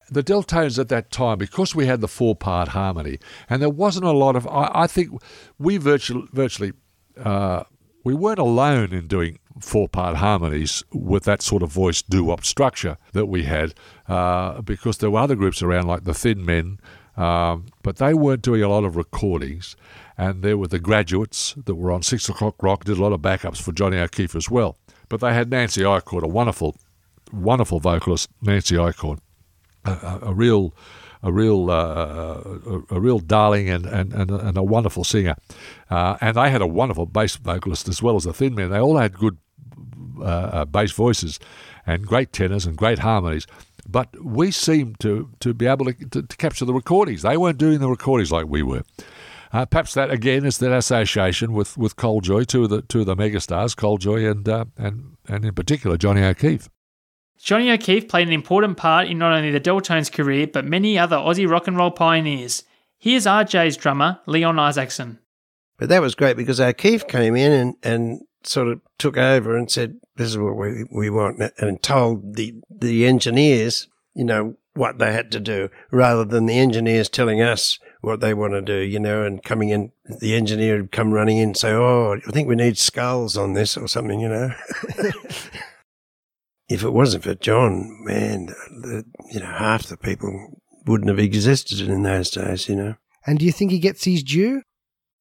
the 0.10 0.24
Delltones 0.24 0.80
at 0.80 0.90
that 0.90 1.12
time, 1.12 1.38
because 1.38 1.76
we 1.76 1.86
had 1.86 2.02
the 2.02 2.08
four 2.08 2.36
part 2.36 2.70
harmony, 2.70 3.20
and 3.50 3.62
there 3.62 3.70
wasn't 3.70 4.06
a 4.06 4.12
lot 4.12 4.36
of, 4.36 4.48
I, 4.48 4.72
I 4.74 4.88
think 4.88 5.12
we 5.58 5.78
virtually, 5.78 6.28
virtually 6.32 6.74
uh, 7.22 7.64
we 8.04 8.14
weren't 8.14 8.40
alone 8.40 8.94
in 8.94 9.08
doing 9.08 9.40
four 9.60 9.88
part 9.88 10.18
harmonies 10.18 10.84
with 10.92 11.24
that 11.24 11.42
sort 11.42 11.64
of 11.64 11.72
voice 11.72 12.02
doo 12.02 12.24
wop 12.26 12.44
structure 12.46 12.98
that 13.14 13.26
we 13.26 13.44
had, 13.44 13.74
uh, 14.08 14.62
because 14.62 14.98
there 14.98 15.12
were 15.12 15.20
other 15.20 15.36
groups 15.36 15.62
around 15.62 15.88
like 15.88 16.04
the 16.04 16.14
Thin 16.14 16.46
Men, 16.46 16.80
um, 17.16 17.68
but 17.82 17.98
they 17.98 18.14
weren't 18.14 18.42
doing 18.42 18.64
a 18.64 18.70
lot 18.70 18.84
of 18.84 18.96
recordings. 18.96 19.76
And 20.16 20.44
there 20.44 20.58
were 20.58 20.68
the 20.68 20.80
graduates 20.80 21.56
that 21.66 21.74
were 21.76 21.92
on 21.92 22.04
Six 22.04 22.30
O'Clock 22.30 22.62
Rock, 22.62 22.84
did 22.84 23.00
a 23.00 23.02
lot 23.02 23.14
of 23.14 23.22
backups 23.22 23.60
for 23.62 23.72
Johnny 23.72 23.98
O'Keefe 23.98 24.36
as 24.36 24.50
well. 24.50 24.78
But 25.14 25.22
they 25.22 25.36
had 25.36 25.52
Nancy 25.52 25.82
Icord, 25.82 26.24
a 26.24 26.28
wonderful, 26.28 26.76
wonderful 27.32 27.80
vocalist, 27.80 28.32
Nancy 28.42 28.74
Icord 28.74 29.20
a, 29.86 29.92
a, 29.92 30.20
a 30.24 30.34
real, 30.34 30.74
a 31.22 31.32
real, 31.32 31.70
uh, 31.70 32.42
a, 32.66 32.82
a 32.96 33.00
real 33.00 33.20
darling 33.20 33.70
and, 33.70 33.86
and, 33.86 34.12
and, 34.12 34.32
a, 34.32 34.40
and 34.40 34.58
a 34.58 34.64
wonderful 34.64 35.04
singer. 35.04 35.36
Uh, 35.92 36.18
and 36.20 36.36
they 36.36 36.50
had 36.50 36.64
a 36.64 36.66
wonderful 36.66 37.06
bass 37.06 37.36
vocalist 37.36 37.88
as 37.88 38.02
well 38.02 38.16
as 38.16 38.24
the 38.24 38.34
Thin 38.34 38.56
Men. 38.56 38.72
They 38.72 38.80
all 38.80 38.98
had 38.98 39.14
good 39.14 39.38
uh, 40.20 40.24
uh, 40.24 40.66
bass 40.66 40.92
voices 40.94 41.40
and 41.86 42.08
great 42.08 42.34
tenors 42.34 42.66
and 42.66 42.76
great 42.76 42.98
harmonies. 42.98 43.46
But 43.88 44.20
we 44.20 44.50
seemed 44.50 45.00
to, 45.02 45.30
to 45.42 45.54
be 45.54 45.68
able 45.68 45.86
to, 45.86 45.94
to, 45.94 46.24
to 46.24 46.38
capture 46.38 46.66
the 46.66 46.74
recordings. 46.74 47.22
They 47.22 47.38
weren't 47.38 47.60
doing 47.60 47.82
the 47.82 47.88
recordings 47.88 48.32
like 48.32 48.48
we 48.48 48.64
were. 48.64 48.82
Uh, 49.54 49.66
perhaps 49.68 49.94
that 49.94 50.10
again 50.10 50.46
is 50.46 50.58
that 50.58 50.76
association 50.76 51.54
with 51.54 51.78
with 51.78 51.96
Col 51.96 52.22
Joye, 52.22 52.44
two 52.44 52.64
of 52.64 52.72
the 52.72 52.82
two 52.82 53.02
of 53.02 53.06
the 53.06 53.16
megastars, 53.16 53.78
Col 53.78 54.00
Joye 54.00 54.30
and 54.30 54.50
uh, 54.50 54.66
and 54.78 55.16
and 55.28 55.46
in 55.46 55.54
particular 55.54 55.96
Johnny 55.96 56.24
O'Keefe. 56.24 56.70
Johnny 57.38 57.70
O'Keefe 57.72 58.08
played 58.08 58.28
an 58.28 58.34
important 58.34 58.78
part 58.78 59.08
in 59.08 59.18
not 59.20 59.34
only 59.34 59.52
the 59.52 59.60
Delltones' 59.60 60.12
career, 60.12 60.48
but 60.48 60.66
many 60.66 60.98
other 60.98 61.18
Aussie 61.18 61.50
rock 61.50 61.68
and 61.68 61.78
roll 61.78 61.92
pioneers. 61.92 62.64
Here's 62.98 63.26
RJ's 63.26 63.78
drummer, 63.78 64.20
Leon 64.26 64.58
Isackson. 64.58 65.20
But 65.78 65.90
that 65.90 66.02
was 66.02 66.16
great 66.16 66.38
because 66.38 66.62
O'Keefe 66.62 67.06
came 67.08 67.36
in 67.36 67.52
and, 67.52 67.76
and 67.84 68.22
sort 68.44 68.70
of 68.70 68.80
took 68.98 69.18
over 69.18 69.58
and 69.58 69.70
said, 69.70 70.00
this 70.16 70.30
is 70.30 70.38
what 70.38 70.56
we, 70.56 70.86
we 70.90 71.10
want, 71.10 71.42
and 71.58 71.84
told 71.84 72.38
the, 72.38 72.62
the 72.70 73.06
engineers, 73.06 73.90
you 74.14 74.24
know, 74.24 74.56
what 74.74 75.00
they 75.00 75.12
had 75.12 75.32
to 75.34 75.42
do, 75.42 75.70
rather 75.92 76.24
than 76.24 76.46
the 76.46 76.58
engineers 76.58 77.10
telling 77.10 77.42
us 77.42 77.78
what 78.04 78.20
they 78.20 78.34
want 78.34 78.52
to 78.52 78.62
do, 78.62 78.80
you 78.80 79.00
know, 79.00 79.24
and 79.24 79.42
coming 79.42 79.70
in, 79.70 79.90
the 80.20 80.36
engineer 80.36 80.76
would 80.76 80.92
come 80.92 81.14
running 81.14 81.38
in 81.38 81.50
and 81.50 81.58
say, 81.58 81.72
oh, 81.72 82.18
I 82.28 82.32
think 82.32 82.50
we 82.50 82.56
need 82.56 82.78
skulls 82.78 83.38
on 83.38 83.54
this 83.54 83.78
or 83.78 83.88
something, 83.88 84.20
you 84.20 84.28
know. 84.28 84.54
if 86.68 86.84
it 86.84 86.92
wasn't 86.92 87.24
for 87.24 87.34
John, 87.36 88.04
man, 88.04 88.48
the, 88.48 89.06
you 89.32 89.40
know, 89.40 89.46
half 89.46 89.88
the 89.88 89.96
people 89.96 90.60
wouldn't 90.86 91.08
have 91.08 91.18
existed 91.18 91.80
in 91.80 92.04
those 92.04 92.30
days, 92.30 92.68
you 92.68 92.76
know. 92.76 92.96
And 93.26 93.40
do 93.40 93.46
you 93.46 93.54
think 93.54 93.72
he 93.72 93.80
gets 93.80 94.04
his 94.04 94.22
due? 94.22 94.64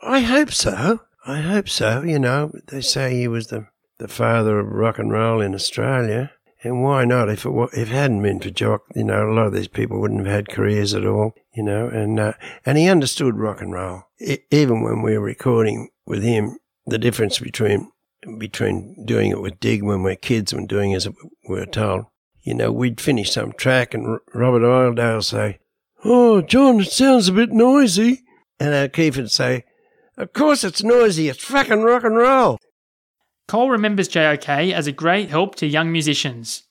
I 0.01 0.19
hope 0.21 0.51
so. 0.51 1.03
I 1.25 1.39
hope 1.41 1.69
so. 1.69 2.03
You 2.03 2.19
know, 2.19 2.51
they 2.67 2.81
say 2.81 3.15
he 3.15 3.29
was 3.29 3.47
the, 3.47 3.69
the 3.99 4.09
father 4.09 4.59
of 4.59 4.67
rock 4.67 4.99
and 4.99 5.13
roll 5.13 5.41
in 5.41 5.55
Australia. 5.55 6.33
And 6.65 6.83
why 6.83 7.05
not? 7.05 7.29
If 7.29 7.47
it, 7.47 7.53
if 7.75 7.75
it 7.75 7.89
hadn't 7.89 8.23
been 8.23 8.41
for 8.41 8.51
Jock, 8.51 8.83
you 8.97 9.05
know, 9.05 9.31
a 9.31 9.33
lot 9.33 9.47
of 9.47 9.53
these 9.53 9.69
people 9.69 10.01
wouldn't 10.01 10.27
have 10.27 10.35
had 10.35 10.49
careers 10.49 10.95
at 10.95 11.07
all, 11.07 11.35
you 11.55 11.63
know, 11.63 11.89
and, 11.89 12.19
uh, 12.19 12.33
and 12.65 12.79
he 12.79 12.89
understood 12.89 13.37
rock 13.37 13.61
and 13.61 13.73
roll. 13.73 14.05
E 14.21 14.39
even 14.51 14.83
when 14.83 15.03
we 15.03 15.17
were 15.17 15.25
recording 15.25 15.91
with 16.07 16.23
him, 16.23 16.59
the 16.87 16.99
difference 16.99 17.39
between, 17.39 17.91
between 18.39 19.05
doing 19.05 19.31
it 19.31 19.41
with 19.41 19.61
Dig 19.61 19.83
when 19.83 20.03
we're 20.03 20.17
kids 20.17 20.53
and 20.53 20.69
doing 20.69 20.95
as 20.95 21.09
we 21.09 21.15
were 21.49 21.67
told. 21.67 22.07
You 22.43 22.55
know, 22.55 22.73
we'd 22.73 23.01
finish 23.01 23.31
some 23.31 23.53
track 23.53 23.95
and 23.95 24.07
R- 24.07 24.23
Robert 24.35 24.65
Iredale 24.65 25.17
would 25.17 25.25
say, 25.25 25.59
Oh, 26.05 26.43
John, 26.43 26.81
it 26.81 26.91
sounds 26.91 27.29
a 27.29 27.33
bit 27.33 27.53
noisy. 27.53 28.23
And 28.59 28.75
O'Keefe 28.75 29.17
would 29.17 29.31
say, 29.31 29.65
Of 30.17 30.33
course 30.33 30.65
it's 30.65 30.83
noisy. 30.83 31.29
It's 31.29 31.45
fucking 31.45 31.83
rock 31.83 32.05
and 32.05 32.17
roll. 32.17 32.59
Col 33.47 33.71
remembers 33.71 34.09
JOK 34.09 34.49
as 34.49 34.87
a 34.87 34.93
great 34.93 35.29
help 35.29 35.55
to 35.57 35.67
young 35.67 35.93
musicians. 35.93 36.65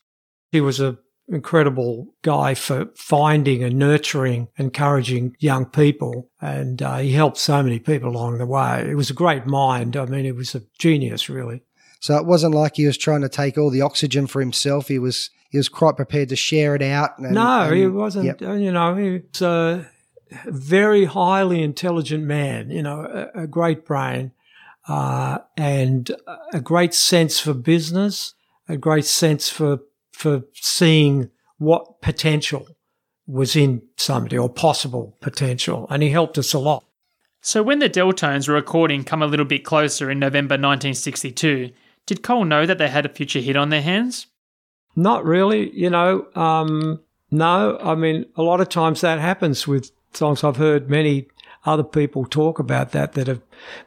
He 0.52 0.60
was 0.60 0.80
a 0.80 0.98
incredible 1.32 2.14
guy 2.22 2.54
for 2.54 2.90
finding 2.96 3.64
and 3.64 3.80
nurturing, 3.80 4.50
encouraging 4.58 5.36
young 5.40 5.66
people, 5.66 6.30
and 6.42 6.82
uh, 6.82 6.98
he 6.98 7.14
helped 7.14 7.38
so 7.38 7.64
many 7.64 7.80
people 7.80 8.10
along 8.10 8.38
the 8.38 8.46
way. 8.46 8.88
It 8.90 8.96
was 8.96 9.10
a 9.10 9.16
great 9.16 9.46
mind. 9.46 9.96
I 9.96 10.06
mean, 10.06 10.26
he 10.26 10.32
was 10.32 10.56
a 10.56 10.64
genius, 10.78 11.30
really. 11.30 11.64
So 12.00 12.18
it 12.18 12.26
wasn't 12.26 12.56
like 12.56 12.76
he 12.76 12.86
was 12.86 12.98
trying 12.98 13.22
to 13.22 13.30
take 13.30 13.58
all 13.58 13.70
the 13.70 13.82
oxygen 13.82 14.28
for 14.28 14.40
himself. 14.40 14.88
He 14.88 15.00
was 15.00 15.30
he 15.50 15.58
was 15.58 15.70
quite 15.70 15.96
prepared 15.96 16.30
to 16.30 16.36
share 16.36 16.76
it 16.76 16.82
out. 16.82 17.18
And, 17.20 17.34
no, 17.34 17.64
and- 17.64 17.76
he 17.76 17.88
wasn't. 17.88 18.26
Yep. 18.26 18.42
You 18.42 18.72
know, 18.72 18.96
he 18.96 19.22
was 19.32 19.42
a 19.42 19.90
very 20.46 21.06
highly 21.06 21.62
intelligent 21.62 22.24
man. 22.24 22.70
You 22.72 22.84
know, 22.84 23.30
a, 23.36 23.44
a 23.44 23.48
great 23.48 23.86
brain, 23.86 24.32
uh, 24.88 25.40
and 25.58 26.10
a 26.54 26.60
great 26.60 26.94
sense 26.94 27.40
for 27.40 27.54
business, 27.54 28.34
a 28.68 28.78
great 28.78 29.06
sense 29.06 29.50
for 29.50 29.82
for 30.22 30.44
seeing 30.54 31.32
what 31.58 32.00
potential 32.02 32.68
was 33.26 33.56
in 33.56 33.82
somebody 33.98 34.38
or 34.38 34.50
possible 34.50 35.18
potential, 35.20 35.88
and 35.90 36.04
he 36.04 36.10
helped 36.10 36.38
us 36.38 36.54
a 36.54 36.60
lot. 36.60 36.86
So 37.42 37.64
when 37.64 37.80
the 37.80 37.90
Delltones 37.90 38.48
were 38.48 38.54
recording 38.54 39.04
Come 39.04 39.24
a 39.24 39.26
Little 39.26 39.48
Bit 39.48 39.66
Closer 39.66 40.12
in 40.12 40.20
November 40.20 40.54
1962, 40.54 41.72
did 42.06 42.22
Col 42.22 42.46
know 42.46 42.68
that 42.68 42.78
they 42.78 42.88
had 42.88 43.06
a 43.06 43.10
future 43.10 43.40
hit 43.40 43.56
on 43.56 43.70
their 43.70 43.82
hands? 43.82 44.28
Not 44.96 45.26
really, 45.26 45.72
you 45.76 45.90
know. 45.90 46.28
Um, 46.36 47.02
no, 47.32 47.80
I 47.82 47.96
mean, 47.96 48.26
a 48.36 48.44
lot 48.44 48.62
of 48.62 48.70
times 48.70 49.02
that 49.02 49.20
happens 49.20 49.68
with 49.68 49.92
songs. 50.14 50.44
I've 50.44 50.58
heard 50.58 50.90
many 50.90 51.28
other 51.66 51.84
people 51.84 52.26
talk 52.26 52.60
about 52.60 52.92
that 52.92 53.14
that 53.14 53.28
have 53.28 53.42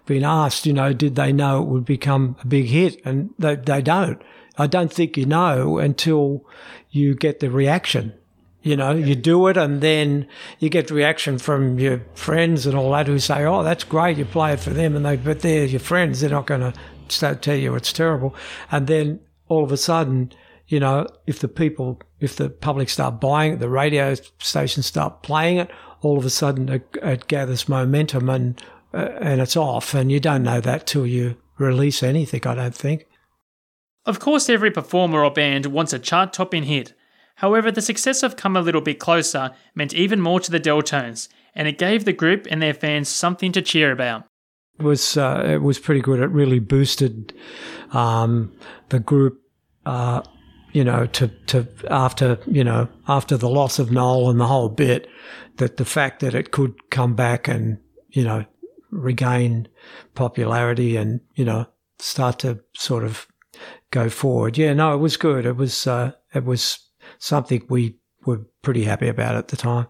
been 0.06 0.24
asked, 0.24 0.66
you 0.66 0.72
know, 0.72 0.92
did 0.92 1.14
they 1.14 1.32
know 1.32 1.62
it 1.62 1.68
would 1.68 1.84
become 1.84 2.36
a 2.42 2.46
big 2.46 2.66
hit? 2.66 3.00
And 3.04 3.30
they, 3.38 3.56
they 3.56 3.82
don't. 3.82 4.20
I 4.56 4.66
don't 4.66 4.92
think 4.92 5.16
you 5.16 5.26
know 5.26 5.78
until 5.78 6.44
you 6.90 7.14
get 7.14 7.40
the 7.40 7.50
reaction. 7.50 8.14
You 8.62 8.76
know, 8.76 8.92
you 8.92 9.14
do 9.14 9.46
it 9.48 9.58
and 9.58 9.82
then 9.82 10.26
you 10.58 10.70
get 10.70 10.90
reaction 10.90 11.38
from 11.38 11.78
your 11.78 12.02
friends 12.14 12.64
and 12.64 12.74
all 12.74 12.92
that 12.92 13.08
who 13.08 13.18
say, 13.18 13.44
oh, 13.44 13.62
that's 13.62 13.84
great, 13.84 14.16
you 14.16 14.24
play 14.24 14.54
it 14.54 14.60
for 14.60 14.70
them. 14.70 14.96
And 14.96 15.04
they, 15.04 15.16
but 15.16 15.40
they're 15.40 15.66
your 15.66 15.80
friends, 15.80 16.20
they're 16.20 16.30
not 16.30 16.46
going 16.46 16.62
to 16.62 16.72
start 17.08 17.42
tell 17.42 17.56
you 17.56 17.74
it's 17.74 17.92
terrible. 17.92 18.34
And 18.70 18.86
then 18.86 19.20
all 19.48 19.64
of 19.64 19.72
a 19.72 19.76
sudden, 19.76 20.32
you 20.66 20.80
know, 20.80 21.06
if 21.26 21.40
the 21.40 21.48
people, 21.48 22.00
if 22.20 22.36
the 22.36 22.48
public 22.48 22.88
start 22.88 23.20
buying 23.20 23.54
it, 23.54 23.60
the 23.60 23.68
radio 23.68 24.14
stations 24.38 24.86
start 24.86 25.22
playing 25.22 25.58
it, 25.58 25.70
all 26.00 26.16
of 26.16 26.24
a 26.24 26.30
sudden 26.30 26.70
it, 26.70 26.88
it 27.02 27.26
gathers 27.26 27.68
momentum 27.68 28.30
and, 28.30 28.62
uh, 28.94 29.10
and 29.20 29.42
it's 29.42 29.58
off. 29.58 29.92
And 29.92 30.10
you 30.10 30.20
don't 30.20 30.42
know 30.42 30.62
that 30.62 30.86
till 30.86 31.06
you 31.06 31.36
release 31.58 32.02
anything, 32.02 32.46
I 32.46 32.54
don't 32.54 32.74
think. 32.74 33.06
Of 34.06 34.20
course, 34.20 34.48
every 34.48 34.70
performer 34.70 35.24
or 35.24 35.30
band 35.30 35.66
wants 35.66 35.92
a 35.92 35.98
chart 35.98 36.32
topping 36.32 36.64
hit. 36.64 36.92
However, 37.36 37.72
the 37.72 37.82
success 37.82 38.22
of 38.22 38.36
Come 38.36 38.56
a 38.56 38.60
Little 38.60 38.80
Bit 38.80 38.98
Closer 38.98 39.50
meant 39.74 39.94
even 39.94 40.20
more 40.20 40.40
to 40.40 40.50
the 40.50 40.60
Delltones, 40.60 41.28
and 41.54 41.66
it 41.66 41.78
gave 41.78 42.04
the 42.04 42.12
group 42.12 42.46
and 42.50 42.62
their 42.62 42.74
fans 42.74 43.08
something 43.08 43.50
to 43.52 43.62
cheer 43.62 43.90
about. 43.90 44.24
It 44.78 44.82
was 44.82 45.16
uh, 45.16 45.42
it 45.46 45.62
was 45.62 45.78
pretty 45.78 46.00
good. 46.00 46.20
It 46.20 46.26
really 46.26 46.58
boosted 46.58 47.32
um, 47.92 48.52
the 48.88 48.98
group, 48.98 49.40
uh, 49.86 50.22
you 50.72 50.84
know, 50.84 51.06
to 51.06 51.28
to 51.46 51.66
after 51.90 52.38
you 52.46 52.64
know 52.64 52.88
after 53.08 53.36
the 53.36 53.48
loss 53.48 53.78
of 53.78 53.90
Noel 53.90 54.30
and 54.30 54.40
the 54.40 54.46
whole 54.46 54.68
bit, 54.68 55.08
that 55.56 55.76
the 55.76 55.84
fact 55.84 56.20
that 56.20 56.34
it 56.34 56.50
could 56.50 56.90
come 56.90 57.14
back 57.14 57.48
and 57.48 57.78
you 58.10 58.24
know 58.24 58.44
regain 58.90 59.68
popularity 60.14 60.96
and 60.96 61.20
you 61.34 61.44
know 61.44 61.66
start 61.98 62.40
to 62.40 62.60
sort 62.74 63.04
of 63.04 63.28
go 63.90 64.08
forward. 64.08 64.58
Yeah, 64.58 64.74
no, 64.74 64.94
it 64.94 64.98
was 64.98 65.16
good. 65.16 65.46
It 65.46 65.56
was 65.56 65.86
uh, 65.86 66.12
it 66.34 66.44
was 66.44 66.78
something 67.18 67.64
we 67.68 67.96
were 68.24 68.46
pretty 68.62 68.84
happy 68.84 69.08
about 69.08 69.36
at 69.36 69.48
the 69.48 69.56
time. 69.56 69.86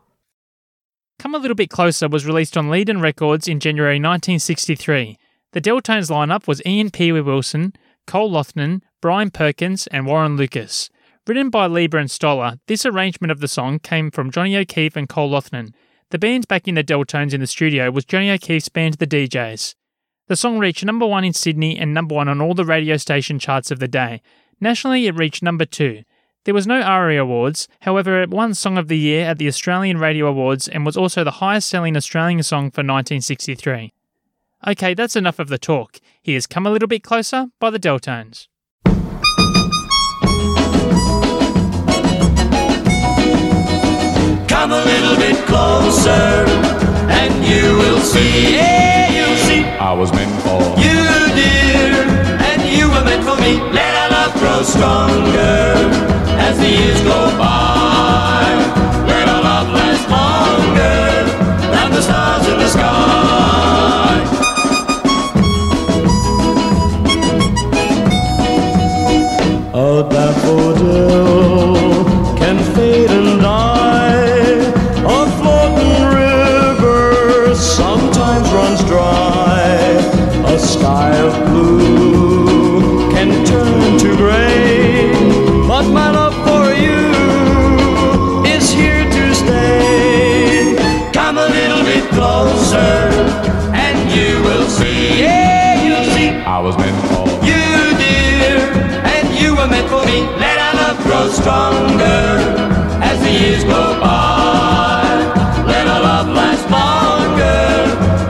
Come 1.18 1.34
a 1.34 1.38
Little 1.38 1.54
Bit 1.54 1.70
Closer 1.70 2.08
was 2.08 2.26
released 2.26 2.56
on 2.56 2.66
Leedon 2.66 3.00
Records 3.00 3.46
in 3.46 3.60
January 3.60 3.94
1963. 3.94 5.16
The 5.52 5.60
Delltones 5.60 6.10
lineup 6.10 6.48
was 6.48 6.60
Ian 6.66 6.90
Pee 6.90 7.12
Wee 7.12 7.20
Wilson, 7.20 7.72
Col 8.06 8.30
Loughnan, 8.30 8.82
Brian 9.00 9.30
Perkins, 9.30 9.86
and 9.88 10.06
Warren 10.06 10.36
Lucas. 10.36 10.90
Written 11.26 11.48
by 11.48 11.66
Leiber 11.66 11.96
and 11.96 12.10
Stoller, 12.10 12.58
this 12.66 12.84
arrangement 12.84 13.30
of 13.30 13.40
the 13.40 13.48
song 13.48 13.78
came 13.78 14.10
from 14.10 14.30
Johnny 14.30 14.56
O'Keefe 14.56 14.96
and 14.96 15.08
Col 15.08 15.30
Loughnan. 15.30 15.72
The 16.10 16.18
band 16.18 16.48
backing 16.48 16.74
the 16.74 16.84
Delltones 16.84 17.32
in 17.32 17.40
the 17.40 17.46
studio 17.46 17.90
was 17.90 18.04
Johnny 18.04 18.30
O'Keefe's 18.30 18.68
band 18.68 18.94
The 18.94 19.06
DJs. 19.06 19.74
The 20.26 20.36
song 20.36 20.58
reached 20.58 20.82
number 20.82 21.06
one 21.06 21.22
in 21.22 21.34
Sydney 21.34 21.78
and 21.78 21.92
number 21.92 22.14
one 22.14 22.28
on 22.28 22.40
all 22.40 22.54
the 22.54 22.64
radio 22.64 22.96
station 22.96 23.38
charts 23.38 23.70
of 23.70 23.78
the 23.78 23.88
day. 23.88 24.22
Nationally, 24.58 25.06
it 25.06 25.14
reached 25.14 25.42
number 25.42 25.66
two. 25.66 26.02
There 26.44 26.54
was 26.54 26.66
no 26.66 26.80
ARIA 26.80 27.22
Awards, 27.22 27.68
however, 27.80 28.22
it 28.22 28.30
won 28.30 28.54
Song 28.54 28.78
of 28.78 28.88
the 28.88 28.96
Year 28.96 29.26
at 29.26 29.36
the 29.36 29.48
Australian 29.48 29.98
Radio 29.98 30.26
Awards 30.26 30.66
and 30.66 30.86
was 30.86 30.96
also 30.96 31.24
the 31.24 31.42
highest 31.42 31.68
selling 31.68 31.94
Australian 31.94 32.42
song 32.42 32.70
for 32.70 32.80
1963. 32.80 33.92
Okay, 34.66 34.94
that's 34.94 35.14
enough 35.14 35.38
of 35.38 35.48
the 35.48 35.58
talk. 35.58 36.00
Here's 36.22 36.46
Come 36.46 36.66
a 36.66 36.70
Little 36.70 36.88
Bit 36.88 37.02
Closer 37.02 37.48
by 37.60 37.68
the 37.68 37.78
Delltones. 37.78 38.48
Come 44.48 44.72
a 44.72 44.84
little 44.84 45.16
bit 45.16 45.36
closer, 45.44 46.46
and 47.10 47.44
you 47.44 47.76
will 47.76 48.00
see. 48.00 48.54
Yeah, 48.54 49.10
you 49.10 49.23
I 49.62 49.92
was 49.92 50.12
meant 50.12 50.32
for 50.42 50.58
You, 50.82 51.00
dear, 51.38 52.02
and 52.50 52.62
you 52.76 52.88
were 52.88 53.04
meant 53.04 53.24
for 53.24 53.36
me. 53.40 53.60
Let 53.72 53.94
our 54.02 54.10
love 54.10 54.34
grow 54.40 54.62
stronger 54.62 55.74
as 56.38 56.58
the 56.58 56.68
years 56.68 57.00
go 57.02 57.38
by. 57.38 57.63
Stronger 101.44 102.24
as 103.08 103.16
the 103.20 103.30
years 103.30 103.64
go 103.64 103.82
by. 104.00 105.04
Let 105.66 105.86
our 105.86 106.00
love 106.08 106.28
last 106.40 106.64
longer 106.70 107.68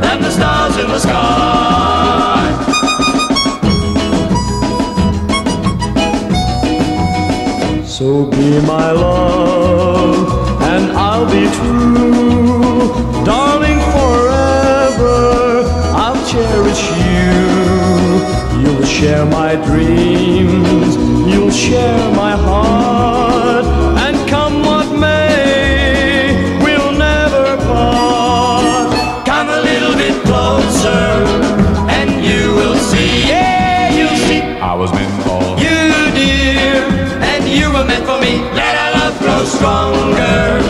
than 0.02 0.16
the 0.20 0.32
stars 0.38 0.76
in 0.82 0.88
the 0.94 0.98
sky. 0.98 2.46
So 7.86 8.26
be 8.34 8.48
my 8.74 8.90
love, 8.90 10.26
and 10.72 10.84
I'll 11.06 11.28
be 11.36 11.44
true. 11.58 12.90
Darling, 13.30 13.80
forever 13.94 15.18
I'll 16.02 16.20
cherish 16.32 16.82
you. 17.06 17.30
You'll 18.62 18.88
share 18.98 19.24
my 19.24 19.54
dreams, 19.68 20.96
you'll 21.32 21.56
share 21.66 22.12
my 22.22 22.32
heart, 22.46 22.83
stronger 39.64 40.60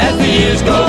as 0.00 0.16
the 0.16 0.26
years 0.26 0.62
go 0.62 0.79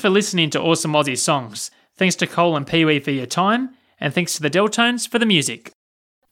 for 0.00 0.10
listening 0.10 0.50
to 0.50 0.60
Awesome 0.60 0.92
Aussie 0.92 1.16
Songs. 1.18 1.70
Thanks 1.96 2.16
to 2.16 2.26
Col 2.26 2.56
and 2.56 2.66
Pee 2.66 2.84
Wee 2.84 3.00
for 3.00 3.10
your 3.10 3.26
time, 3.26 3.70
and 4.00 4.12
thanks 4.14 4.34
to 4.34 4.42
the 4.42 4.50
Delltones 4.50 5.06
for 5.06 5.18
the 5.18 5.26
music. 5.26 5.70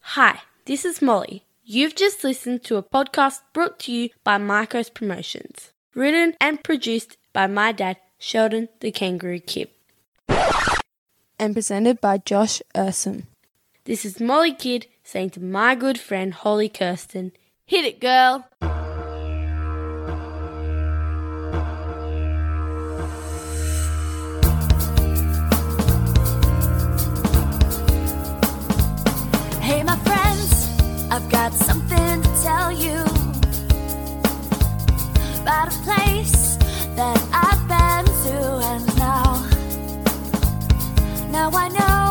Hi, 0.01 0.41
this 0.65 0.85
is 0.85 1.03
Molly. 1.03 1.45
You've 1.63 1.95
just 1.95 2.25
listened 2.25 2.65
to 2.65 2.77
a 2.77 2.83
podcast 2.83 3.41
brought 3.53 3.79
to 3.81 3.93
you 3.93 4.09
by 4.25 4.39
Marcos 4.39 4.89
Promotions, 4.89 5.73
written 5.95 6.35
and 6.41 6.65
produced 6.65 7.19
by 7.35 7.47
my 7.47 7.73
dad, 7.73 7.99
Sheldon 8.19 8.69
the 8.81 8.91
Kangaroo 8.91 9.41
Kid. 9.41 9.69
and 11.39 11.55
presented 11.55 12.01
by 12.01 12.19
Josh 12.19 12.63
Urson. 12.77 13.27
This 13.85 14.05
is 14.05 14.19
Molly 14.21 14.55
Kid 14.55 14.87
saying 15.05 15.31
to 15.31 15.41
my 15.41 15.75
good 15.75 15.99
friend 15.99 16.33
Holly 16.35 16.69
Kirsten, 16.69 17.33
Hit 17.67 17.85
it, 17.85 18.01
girl! 18.01 18.49
got 31.49 31.59
something 31.61 32.23
to 32.23 32.43
tell 32.43 32.71
you 32.71 33.01
about 35.41 35.69
a 35.69 35.79
place 35.83 36.57
that 36.95 37.19
I've 37.33 37.63
been 37.67 38.05
to, 38.25 38.37
and 38.73 38.99
now, 38.99 39.47
now 41.31 41.51
I 41.51 41.69
know. 41.69 42.08